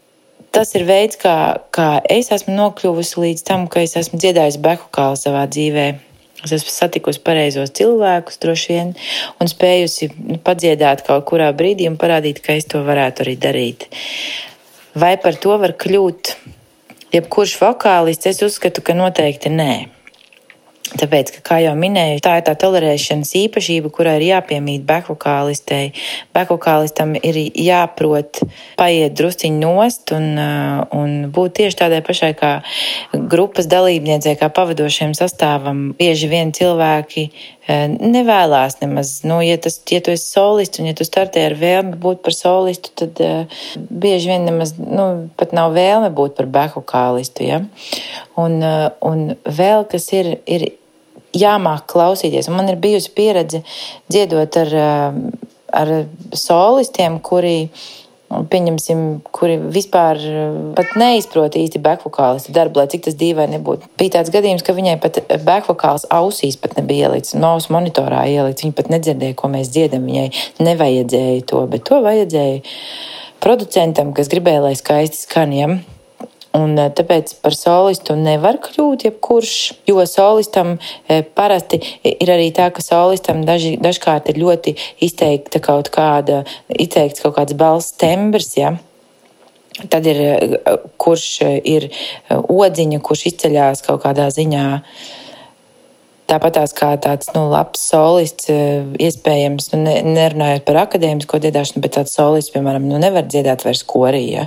Tas 0.54 0.72
ir 0.74 0.86
veids, 0.88 1.18
kā, 1.20 1.36
kā 1.74 1.88
es 2.10 2.32
esmu 2.34 2.54
nokļuvusi 2.56 3.20
līdz 3.22 3.44
tam, 3.46 3.66
ka 3.70 3.82
es 3.84 3.94
esmu 4.00 4.18
dziedājusi 4.20 4.62
beku 4.64 4.88
kālu 4.94 5.18
savā 5.20 5.44
dzīvē. 5.50 5.88
Es 6.46 6.54
esmu 6.54 6.70
satikusi 6.70 7.20
pareizos 7.26 7.72
cilvēkus, 7.74 8.38
droši 8.42 8.74
vien, 8.74 8.92
un 9.42 9.50
spējusi 9.50 10.08
nu, 10.14 10.38
padziedāt 10.42 11.02
kaut 11.06 11.26
kurā 11.28 11.50
brīdī 11.56 11.88
un 11.90 11.98
parādīt, 11.98 12.40
ka 12.44 12.54
es 12.54 12.68
to 12.70 12.84
varētu 12.86 13.26
arī 13.26 13.34
darīt. 13.42 13.88
Vai 14.98 15.16
par 15.20 15.36
to 15.42 15.58
var 15.60 15.74
kļūt 15.78 16.32
jebkurš 17.14 17.58
vokālists? 17.60 18.30
Es 18.30 18.42
uzskatu, 18.46 18.86
ka 18.86 18.94
noteikti 18.96 19.50
nē. 19.52 19.72
Tāpēc, 20.88 21.34
ka, 21.34 21.40
kā 21.44 21.56
jau 21.60 21.74
minēju, 21.76 22.22
tā 22.24 22.38
ir 22.40 22.44
tā 22.46 22.54
tolerēšanas 22.56 23.34
īpašība, 23.42 23.90
kurai 23.92 24.14
ir 24.16 24.24
jāpiemīt 24.30 24.86
bekvokālistei. 24.88 25.90
Bekvokālistam 26.36 27.12
ir 27.18 27.36
jāprot 27.52 28.40
paiet 28.78 29.16
drusciņi 29.18 29.60
nost 29.60 30.14
un, 30.16 30.40
un 30.96 31.12
būt 31.34 31.58
tieši 31.60 31.80
tādai 31.82 32.00
pašai 32.06 32.32
kā 32.38 32.54
grupas 33.12 33.68
dalībniecei, 33.68 34.38
kā 34.40 34.48
pavadošiem 34.48 35.12
sastāvam. 35.18 35.90
Bieži 35.98 36.32
vien 36.32 36.56
cilvēki 36.56 37.28
nevēlas 37.68 38.78
nemaz, 38.80 39.18
nu, 39.28 39.42
ja, 39.44 39.58
tas, 39.60 39.76
ja 39.92 40.00
tu 40.00 40.12
esi 40.14 40.24
solists 40.24 40.80
un 40.80 40.88
ja 40.88 40.94
tu 40.96 41.04
startē 41.04 41.44
ar 41.50 41.56
vēlmi 41.58 41.98
būt 42.00 42.22
par 42.24 42.32
solistu, 42.32 42.94
tad 42.96 43.20
uh, 43.20 43.60
bieži 43.76 44.32
vien 44.32 44.48
nemaz 44.48 44.72
nu, 44.80 45.28
pat 45.36 45.52
nav 45.52 45.76
vēlme 45.76 46.08
būt 46.16 46.38
par 46.38 46.48
bekvokālistu. 46.54 47.44
Ja? 47.44 47.60
Un, 48.40 48.56
uh, 48.64 48.88
un 49.04 49.34
vēl 49.44 49.84
kas 49.92 50.08
ir, 50.16 50.38
ir 50.48 50.70
jāmāk 51.36 51.86
klausīties. 51.90 52.48
Un 52.48 52.58
man 52.58 52.68
ir 52.70 52.80
bijusi 52.80 53.12
pieredze 53.14 53.62
dziedot 54.10 54.56
ar, 54.56 54.74
eh, 54.74 55.12
ar 55.72 55.94
solistiem, 56.32 57.20
kuri. 57.20 57.70
Pieņemsim, 58.28 59.22
kuri 59.32 59.54
vispār 59.72 60.18
eh, 60.20 60.90
neizprot 61.00 61.54
īsti 61.56 61.80
backvokālistu 61.80 62.52
darbu, 62.52 62.76
lai 62.76 62.86
cik 62.86 63.06
tas 63.06 63.14
dīvaini 63.16 63.56
nebūtu. 63.56 63.88
Bija 63.96 64.18
tāds 64.18 64.28
gadījums, 64.28 64.60
ka 64.62 64.74
viņai 64.76 65.00
pat 65.00 65.22
backvokāls 65.46 66.04
ausīs 66.12 66.60
pat 66.60 66.76
nebija 66.76 67.08
ielikts, 67.08 67.32
no 67.32 67.54
ausu 67.56 67.72
monitorā 67.72 68.26
ielikts. 68.28 68.66
Viņa 68.66 68.76
pat 68.76 68.92
nedzirdēja, 68.92 69.34
ko 69.34 69.48
mēs 69.48 69.72
dziedam. 69.72 70.04
Viņai 70.04 70.28
nevajadzēja 70.60 71.46
to, 71.48 71.64
bet 71.72 71.88
to 71.88 72.02
vajadzēja 72.04 72.60
producentam, 73.40 74.12
kas 74.12 74.28
gribēja, 74.28 74.60
lai 74.60 74.76
skaisti 74.76 75.24
skanjam. 75.24 75.78
Ja? 75.80 75.97
Un 76.56 76.78
eh, 76.80 76.88
tāpēc 76.96 77.34
par 77.42 77.56
solistu 77.56 78.16
nevar 78.16 78.56
kļūt 78.64 79.04
jebkurš, 79.08 79.54
jo 79.90 80.04
solistam 80.08 80.76
eh, 80.78 81.20
parasti 81.22 81.80
ir 82.08 82.32
arī 82.32 82.48
tā, 82.56 82.70
ka 82.72 82.84
solistam 82.84 83.44
daži, 83.48 83.76
dažkārt 83.82 84.30
ir 84.32 84.40
ļoti 84.40 84.74
izteikta 85.04 85.60
kaut 85.64 85.92
kāda, 85.94 86.44
izteikts 86.72 87.24
kaut 87.24 87.36
kāds 87.36 87.56
balss 87.58 87.96
tembrs, 88.00 88.54
ja. 88.56 88.74
Tad 89.92 90.08
ir, 90.10 90.24
eh, 90.24 90.58
kurš 90.96 91.28
ir 91.68 91.90
odziņa, 92.32 93.02
kurš 93.04 93.28
izceļās 93.34 93.84
kaut 93.86 94.02
kādā 94.06 94.30
ziņā 94.32 94.66
uh, 94.78 95.16
Tāpat 96.28 96.58
kā 96.76 96.90
tāds 97.00 97.30
nu, 97.32 97.46
labs 97.48 97.80
solists, 97.88 98.50
eh, 98.52 98.84
iespējams, 99.00 99.70
nu, 99.72 99.80
ne, 99.86 99.94
nerunājot 100.04 100.66
par 100.66 100.82
akadēmisko 100.82 101.40
dziedāšanu, 101.40 101.80
bet 101.80 101.96
tāds 101.96 102.12
solists, 102.12 102.52
piemēram, 102.52 102.84
nu, 102.84 102.98
nevar 103.00 103.24
dziedāt 103.24 103.64
vairs 103.64 103.80
korī, 103.88 104.26
ja? 104.34 104.44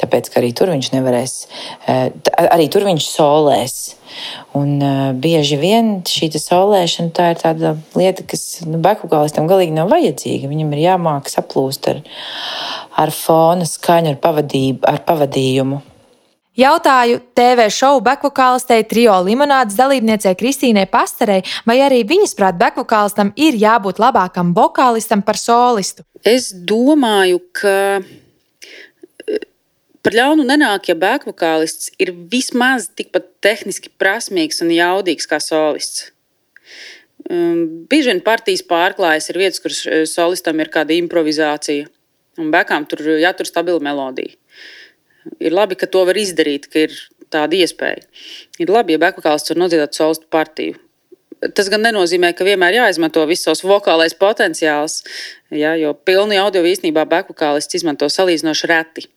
tāpēc, 0.00 0.28
ka 0.28 0.42
arī 0.42 0.52
tur 0.52 0.68
viņš 0.74 0.90
nevarēs, 0.92 1.34
eh, 1.88 2.10
arī 2.44 2.68
tur 2.72 2.84
viņš 2.84 3.08
solēs. 3.08 3.76
Un 4.52 4.74
uh, 4.84 5.14
bieži 5.16 5.56
vien 5.56 6.02
šī 6.04 6.26
solēšana 6.36 7.14
tā 7.16 7.30
ir 7.32 7.38
tāda 7.40 7.70
lieta, 7.96 8.26
kas 8.28 8.60
nu, 8.66 8.76
bekugālistam 8.84 9.48
galīgi 9.48 9.72
nav 9.72 9.88
vajadzīga. 9.88 10.50
Viņam 10.50 10.74
ir 10.76 10.82
jāmāk 10.82 11.32
saplūst 11.32 11.88
ar, 11.88 12.02
ar 13.00 13.14
fona 13.16 13.64
skaņu, 13.64 14.12
ar, 14.12 14.20
pavadību, 14.20 14.84
ar 14.84 15.00
pavadījumu. 15.08 15.80
Jautāju 16.52 17.22
TV 17.32 17.64
šovu 17.72 18.02
bekvokālistei 18.04 18.82
trio 18.84 19.14
limonādes 19.24 19.72
dalībniecei 19.78 20.34
Kristīnai 20.36 20.84
Pastarei, 20.92 21.40
vai 21.64 21.78
arī 21.80 22.02
viņas 22.04 22.34
prāt 22.36 22.58
bekvokālistam 22.60 23.30
ir 23.40 23.56
jābūt 23.56 23.96
labākam 24.02 24.50
vokālistam 24.52 25.22
par 25.24 25.40
solistu. 25.40 26.04
Es 26.28 26.50
domāju, 26.52 27.40
ka 27.56 28.02
eh, 28.04 29.46
par 30.04 30.18
ļaunu 30.18 30.44
nenāk, 30.50 30.90
ja 30.92 30.98
bekvokālists 31.00 31.94
ir 31.96 32.12
vismaz 32.12 32.90
tikpat 33.00 33.32
tehniski 33.40 33.88
prasmīgs 33.96 34.60
un 34.60 34.74
jaudīgs 34.76 35.30
kā 35.30 35.40
solists. 35.40 36.10
Um, 37.32 37.88
bieži 37.88 38.10
vien 38.10 38.20
partijas 38.20 38.60
pārklājas 38.68 39.32
ir 39.32 39.40
vietas, 39.40 39.64
kur 39.64 39.72
eh, 39.72 40.04
solistam 40.04 40.60
ir 40.60 40.68
kāda 40.68 40.92
improvizācija, 41.00 41.88
un 42.44 42.52
bekām 42.52 42.84
tur 42.84 43.00
jātur 43.24 43.48
stabila 43.48 43.80
melodija 43.80 44.36
ir 45.40 45.54
labi, 45.54 45.78
ka 45.78 45.88
to 45.90 46.04
var 46.08 46.18
izdarīt, 46.18 46.68
ka 46.72 46.86
ir 46.86 46.96
tāda 47.32 47.58
iespēja. 47.58 48.04
Ir 48.62 48.72
labi, 48.72 48.96
ja 48.96 49.02
bekvokālists 49.02 49.52
var 49.52 49.60
nodziedāt 49.62 49.96
solistu 49.96 50.28
partiju. 50.32 50.78
Tas 51.56 51.66
gan 51.72 51.82
nenozīmē, 51.82 52.30
ka 52.38 52.46
vienmēr 52.46 52.76
jāizmanto 52.76 53.24
viss 53.26 53.48
savs 53.48 53.64
vokālais 53.66 54.14
potenciāls, 54.14 55.00
ja, 55.50 55.72
jo 55.78 55.90
pilni 56.06 56.38
audio 56.38 56.62
īstenībā 56.68 57.02
bekvokālists 57.10 57.80
izmanto 57.80 58.06
salīdzinoši 58.12 58.70
reti. 58.70 59.08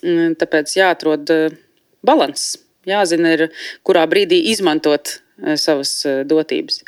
Mm, 0.00 0.38
tāpēc 0.40 0.72
jāatrod 0.78 1.34
eh, 1.34 1.58
līdzsvars. 2.06 2.48
Jāzina, 2.88 3.34
ir, 3.36 3.48
kurā 3.84 4.06
brīdī 4.08 4.38
izmantot 4.54 5.18
eh, 5.18 5.58
savas 5.60 5.92
eh, 6.08 6.22
dotības. 6.28 6.80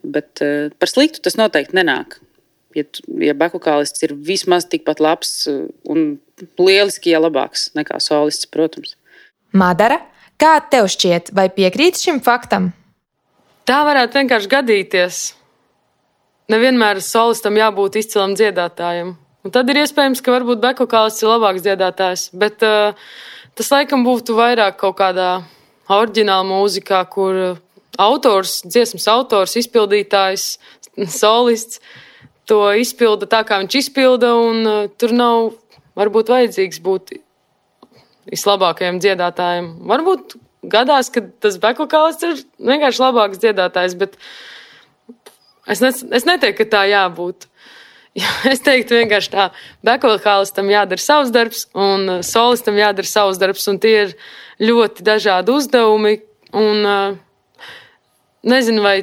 Bet 0.00 0.40
par 0.80 0.88
sliktu 0.88 1.20
tas 1.20 1.34
noteikti 1.36 1.76
nenāk 1.76 2.14
ja, 2.76 2.84
ja 3.22 3.34
bekokālists 3.38 4.02
ir 4.06 4.14
vismaz 4.14 4.66
tikpat 4.70 5.00
labs 5.02 5.32
uh, 5.50 5.66
un 5.90 6.18
lieliski, 6.60 7.12
ja 7.14 7.20
labāks 7.22 7.70
nekā 7.76 8.00
solists, 8.02 8.48
protams. 8.50 8.96
Madara, 9.56 10.00
kā 10.40 10.56
tev 10.70 10.88
šķiet, 10.92 11.32
vai 11.36 11.48
piekrīt 11.54 11.98
šim 12.00 12.20
faktam? 12.24 12.70
Tā 13.68 13.82
varētu 13.86 14.20
vienkārši 14.20 14.50
gadīties. 14.50 15.18
Nevienmēr 16.50 16.98
solistam 17.04 17.58
jābūt 17.58 18.00
izcilam 18.00 18.34
dziedātājam. 18.38 19.14
Un 19.46 19.54
tad 19.54 19.70
ir 19.72 19.80
iespējams, 19.80 20.20
ka 20.24 20.34
varbūt 20.34 20.60
bekokālis 20.62 21.20
ir 21.22 21.30
labāks 21.30 21.64
dziedātājs. 21.64 22.28
Bet 22.36 22.64
uh, 22.66 22.98
tas 23.56 23.70
laikam 23.72 24.04
būtu 24.04 24.36
vairāk 24.36 24.80
kaut 24.80 24.98
kādā 24.98 25.30
oriģināla 25.90 26.46
mūzikā, 26.48 27.00
kur 27.12 27.38
autors, 28.00 28.60
dziesmas 28.66 29.06
autors, 29.10 29.56
izpildītājs, 29.60 30.52
solists 31.22 31.80
to 32.48 32.60
izpilda 32.78 33.28
tā, 33.30 33.42
kā 33.46 33.60
viņš 33.62 33.76
izpilda, 33.82 34.32
un 34.36 34.62
uh, 34.66 34.86
tur 35.00 35.14
nav 35.16 35.52
varbūt 35.98 36.30
vajadzīgs 36.32 36.80
būt 36.84 37.12
vislabākajam 38.30 39.00
dziedātājam. 39.02 39.72
Varbūt 39.90 40.36
gadās, 40.70 41.10
ka 41.12 41.22
tas 41.42 41.58
bekokālis 41.60 42.22
ir 42.26 42.42
vienkārši 42.58 43.02
labāks 43.02 43.40
dziedātājs, 43.42 43.96
bet 44.00 44.16
es, 45.66 45.80
ne, 45.82 45.90
es 45.90 46.26
neteiktu, 46.28 46.64
ka 46.64 46.70
tā 46.78 46.84
jābūt. 46.90 47.48
Es 48.50 48.58
teiktu, 48.66 48.96
vienkārši 48.98 49.30
tā, 49.30 49.44
bekokālistam 49.86 50.66
jādara 50.66 50.98
savs 50.98 51.30
darbs, 51.30 51.68
un 51.78 52.16
uh, 52.16 52.22
solistam 52.26 52.74
jādara 52.74 53.06
savs 53.06 53.38
darbs, 53.38 53.68
un 53.70 53.78
tie 53.78 53.92
ir 54.00 54.16
ļoti 54.58 55.06
dažādi 55.06 55.54
uzdevumi. 55.54 56.16
Un, 56.58 56.82
uh, 56.82 57.70
nezinu, 58.42 58.82
vai 58.82 58.96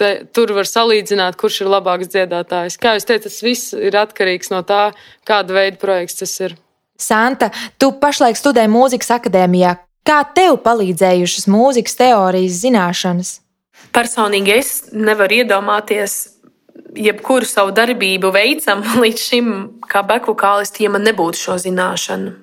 te, 0.00 0.10
tur 0.34 0.54
var 0.56 0.68
salīdzināt, 0.68 1.36
kurš 1.40 1.60
ir 1.64 1.70
labāks 1.74 2.10
dziedātājs. 2.12 2.78
Kā 2.80 2.96
jūs 2.96 3.06
teicat, 3.08 3.28
tas 3.28 3.44
viss 3.44 3.74
ir 3.76 3.96
atkarīgs 4.00 4.50
no 4.54 4.64
tā, 4.66 4.90
kāda 5.28 5.56
veida 5.56 5.80
projekts 5.80 6.20
tas 6.22 6.34
ir. 6.42 6.56
Santa, 7.00 7.50
tu 7.80 7.92
pašlaik 8.00 8.36
studē 8.36 8.66
mūzikas 8.68 9.14
akadēmijā. 9.20 9.76
Kā 10.04 10.22
tev 10.36 10.58
palīdzējušas 10.64 11.46
mūzikas 11.52 11.96
teorijas 12.00 12.60
zināšanas? 12.64 13.32
Personīgi 13.94 14.54
es 14.56 14.70
nevaru 14.92 15.40
iedomāties, 15.42 16.16
jebkuru 16.96 17.48
savu 17.48 17.74
darbību 17.76 18.32
veicam 18.34 18.84
līdz 19.04 19.26
šim, 19.30 19.50
kā 19.90 20.04
bekvokālisti, 20.06 20.86
ja 20.86 20.94
man 20.94 21.06
nebūtu 21.08 21.44
šo 21.44 21.58
zināšanu. 21.62 22.36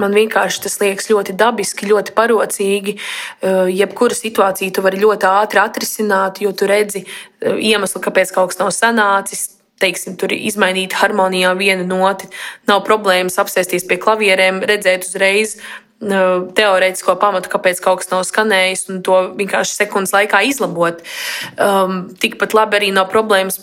Man 0.00 0.14
vienkārši 0.16 0.64
tas 0.64 0.80
liekas 0.82 1.06
ļoti 1.06 1.36
dabiski, 1.38 1.86
ļoti 1.86 2.14
parocīgi. 2.16 2.96
Eh, 2.96 3.68
jebkuru 3.78 4.16
situāciju 4.18 4.74
tu 4.74 4.82
vari 4.82 4.98
ļoti 4.98 5.28
ātri 5.30 5.62
atrisināt, 5.62 6.40
jo 6.42 6.50
tu 6.50 6.66
redzi 6.66 7.04
eh, 7.04 7.54
iemeslu, 7.70 8.02
kāpēc 8.02 8.34
kaut 8.34 8.50
kas 8.50 8.58
nav 8.62 8.72
sanācis. 8.74 9.52
Teiksim, 9.82 10.14
tur 10.18 10.30
izmainīt 10.34 10.94
harmonijā 10.98 11.50
vienu 11.58 11.86
noti. 11.86 12.28
Nav 12.70 12.84
problēmas 12.86 13.38
apsēsties 13.42 13.86
pie 13.90 13.98
klavierēm, 14.02 14.60
redzēt 14.66 15.06
uzreiz 15.06 15.60
eh, 15.60 16.18
teorētisko 16.58 17.14
pamatu, 17.22 17.52
kāpēc 17.54 17.82
kaut 17.84 18.02
kas 18.02 18.10
nav 18.10 18.26
skanējis, 18.26 18.88
un 18.90 19.02
to 19.06 19.20
vienkārši 19.38 19.78
sekundes 19.78 20.14
laikā 20.16 20.42
izlabot. 20.50 21.06
Um, 21.54 22.08
tikpat 22.18 22.58
labi 22.58 22.80
arī 22.80 22.90
nav 22.96 23.12
problēmas 23.14 23.62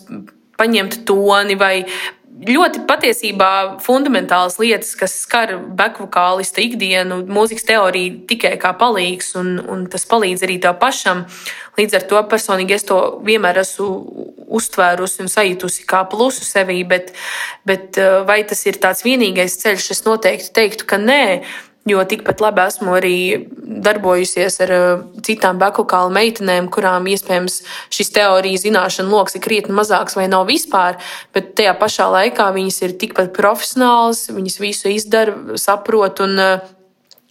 paņemt 0.62 1.02
toni 1.10 1.58
vai 1.60 1.76
ļoti 2.48 2.84
patiesībā 2.90 3.52
fundamentālas 3.84 4.58
lietas, 4.62 4.96
kas 4.98 5.14
skar 5.24 5.54
bekvokālista 5.78 6.64
ikdienu, 6.64 7.22
mūzikas 7.30 7.68
teorija 7.68 8.16
tikai 8.30 8.56
kā 8.62 8.74
palīgs, 8.78 9.34
un, 9.40 9.56
un 9.72 9.86
tas 9.92 10.08
palīdz 10.10 10.46
arī 10.48 10.58
tev 10.64 10.78
pašam. 10.82 11.26
Līdz 11.80 11.98
ar 12.00 12.06
to 12.10 12.22
personīgi 12.32 12.76
es 12.76 12.88
to 12.88 13.00
vienmēr 13.26 13.62
esmu 13.62 13.90
uztvērusi 14.52 15.24
un 15.24 15.32
sajutusi 15.32 15.86
kā 15.88 16.04
plusu 16.12 16.44
sevī, 16.46 16.82
bet, 16.88 17.14
bet 17.68 18.00
eh, 18.02 18.22
vai 18.28 18.42
tas 18.48 18.66
ir 18.68 18.82
tāds 18.82 19.06
vienīgais 19.08 19.60
ceļš, 19.62 19.92
es 19.96 20.06
noteikti 20.08 20.54
teiktu, 20.58 20.90
ka 20.90 21.00
nē. 21.02 21.24
Jo 21.90 22.04
tikpat 22.06 22.44
labi 22.44 22.62
esmu 22.62 22.92
arī 22.94 23.16
darbojusies 23.82 24.60
ar 24.62 24.74
uh, 24.76 24.90
citām 25.26 25.58
bekokālu 25.62 26.12
meitenēm, 26.14 26.68
kurām 26.70 27.08
iespējams 27.10 27.56
šis 27.90 28.14
teorijas 28.14 28.68
zināšanu 28.68 29.10
lokus 29.10 29.40
ir 29.40 29.42
krietni 29.42 29.74
mazāks 29.74 30.14
vai 30.18 30.28
nav 30.30 30.46
vispār, 30.50 31.00
bet 31.34 31.56
tajā 31.58 31.74
pašā 31.82 32.06
laikā 32.14 32.52
viņas 32.54 32.78
ir 32.86 32.94
tikpat 33.02 33.34
profesionāls, 33.34 34.28
viņas 34.30 34.60
visu 34.62 34.94
izdara, 34.94 35.58
saprot 35.58 36.22
un 36.28 36.38
uh, 36.38 36.78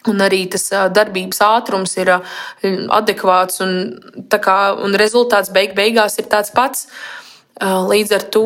Un 0.08 0.16
arī 0.24 0.46
tas 0.48 0.62
uh, 0.72 0.86
darbības 0.88 1.42
ātrums 1.44 1.92
ir 2.00 2.08
adekvāts, 2.08 3.60
un, 3.60 3.74
kā, 4.32 4.54
un 4.80 4.96
rezultāts 4.96 5.52
beig 5.52 5.74
beigās 5.76 6.16
ir 6.16 6.24
tāds 6.32 6.54
pats. 6.56 6.86
Līdz 7.60 8.14
ar 8.16 8.24
to 8.32 8.44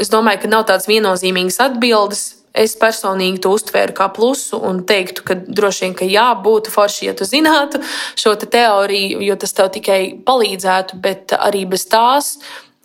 es 0.00 0.08
domāju, 0.08 0.40
ka 0.40 0.48
nav 0.48 0.64
tādas 0.70 0.88
viennozīmīgas 0.88 1.60
atbildes 1.60 2.22
Es 2.50 2.74
personīgi 2.78 3.38
to 3.44 3.52
uztvēru 3.54 3.94
kā 3.94 4.08
plusu 4.14 4.58
un 4.66 4.82
teiktu, 4.86 5.22
ka 5.26 5.36
droši 5.38 5.84
vien, 5.84 5.92
ka 5.94 6.08
jā, 6.08 6.26
būtu 6.42 6.72
forši, 6.74 7.06
ja 7.06 7.14
tu 7.14 7.26
zinātu 7.28 7.78
šo 8.18 8.34
te 8.40 8.48
teoriju, 8.50 9.20
jo 9.22 9.36
tas 9.38 9.54
tev 9.54 9.70
tikai 9.76 10.00
palīdzētu, 10.26 10.98
bet 11.04 11.36
arī 11.38 11.62
bez 11.70 11.86
tās 11.90 12.32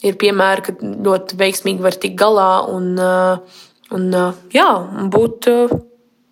ir 0.06 0.20
piemēri, 0.22 0.68
ka 0.68 0.76
ļoti 1.08 1.40
veiksmīgi 1.40 1.82
var 1.82 1.98
tikt 1.98 2.20
galā 2.20 2.52
un, 2.70 2.94
uh, 3.02 3.66
un 3.96 4.08
uh, 4.14 4.38
jā, 4.54 4.70
būt 5.10 5.50
uh, 5.50 5.76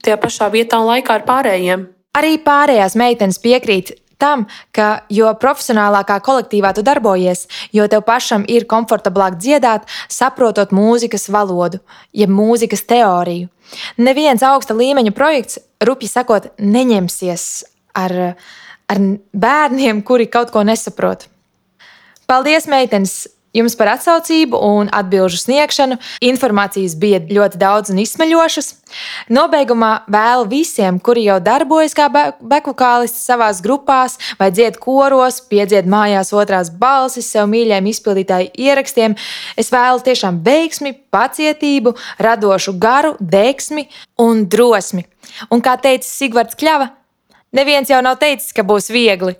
tajā 0.05 0.19
pašā 0.21 0.51
vietā 0.53 0.83
un 0.83 0.91
laikā 0.91 1.17
ar 1.17 1.25
pārējiem. 1.25 1.89
Arī 2.13 2.37
pārējās 2.45 2.93
meitenes 2.99 3.39
piekrīt 3.41 3.95
tam, 4.23 4.45
ka 4.75 5.03
jo 5.11 5.31
profesionālākā 5.41 6.19
kolektīvā 6.23 6.71
tu 6.77 6.85
darbojies, 6.85 7.45
jo 7.75 7.87
tev 7.91 8.05
pašam 8.07 8.47
ir 8.47 8.67
komfortablāk 8.69 9.37
dziedāt, 9.41 9.89
saprotot 10.11 10.71
mūzikas 10.75 11.27
valodu, 11.33 11.81
jeb 12.15 12.31
mūzikas 12.31 12.87
teoriju. 12.89 13.51
Neviens 13.97 14.43
augsta 14.45 14.75
līmeņa 14.77 15.13
projekts, 15.15 15.59
rupi 15.83 16.07
sakot, 16.07 16.51
neņemsies 16.59 17.45
ar, 17.99 18.17
ar 18.87 19.05
bērniem, 19.33 20.03
kuri 20.07 20.29
kaut 20.31 20.53
ko 20.53 20.65
nesaprot. 20.67 21.27
Paldies, 22.29 22.69
meitenes! 22.71 23.23
Jums 23.53 23.75
par 23.77 23.93
atsaucību 23.93 24.57
un 24.57 24.89
atbildžu 24.93 25.39
sniegšanu. 25.43 25.99
Informācijas 26.25 26.95
bija 26.99 27.21
ļoti 27.29 27.59
daudz 27.61 27.93
un 27.93 28.01
izsmeļošas. 28.03 28.71
Nobeigumā 29.33 29.91
vēlu 30.11 30.47
visiem, 30.51 30.99
kuri 31.01 31.25
jau 31.27 31.39
darbojas 31.43 31.95
kā 31.97 32.09
bekvokālisti 32.11 33.21
savā 33.21 33.49
grupās, 33.63 34.17
vai 34.39 34.51
dzied 34.53 34.77
koros, 34.81 35.41
piedzied 35.49 35.89
mājās 35.89 36.33
otrās 36.33 36.69
balsis 36.69 37.29
sev 37.33 37.49
mīļajiem 37.51 37.89
izpildītāju 37.93 38.51
ierakstiem. 38.57 39.17
Es 39.57 39.71
vēlu 39.73 40.01
tiešām 40.05 40.41
veiksmi, 40.45 40.95
pacietību, 41.13 41.95
radošu 42.19 42.75
garu, 42.81 43.15
deksmi 43.19 43.87
un 44.21 44.45
drosmi. 44.49 45.05
Un 45.49 45.63
kā 45.65 45.77
teica 45.81 46.07
Sigvards 46.07 46.57
Kļava, 46.59 46.91
neviens 47.53 47.89
jau 47.89 48.01
nav 48.05 48.19
teicis, 48.21 48.53
ka 48.53 48.65
būs 48.65 48.91
viegli. 48.93 49.37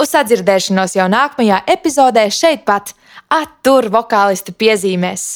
Uz 0.00 0.12
sadzirdēšanos 0.14 0.96
jau 0.98 1.08
nākamajā 1.12 1.62
epizodē 1.76 2.28
šeit 2.30 2.64
pat 2.68 2.94
attur 3.32 3.90
vokālistu 3.92 4.54
piezīmēs. 4.56 5.28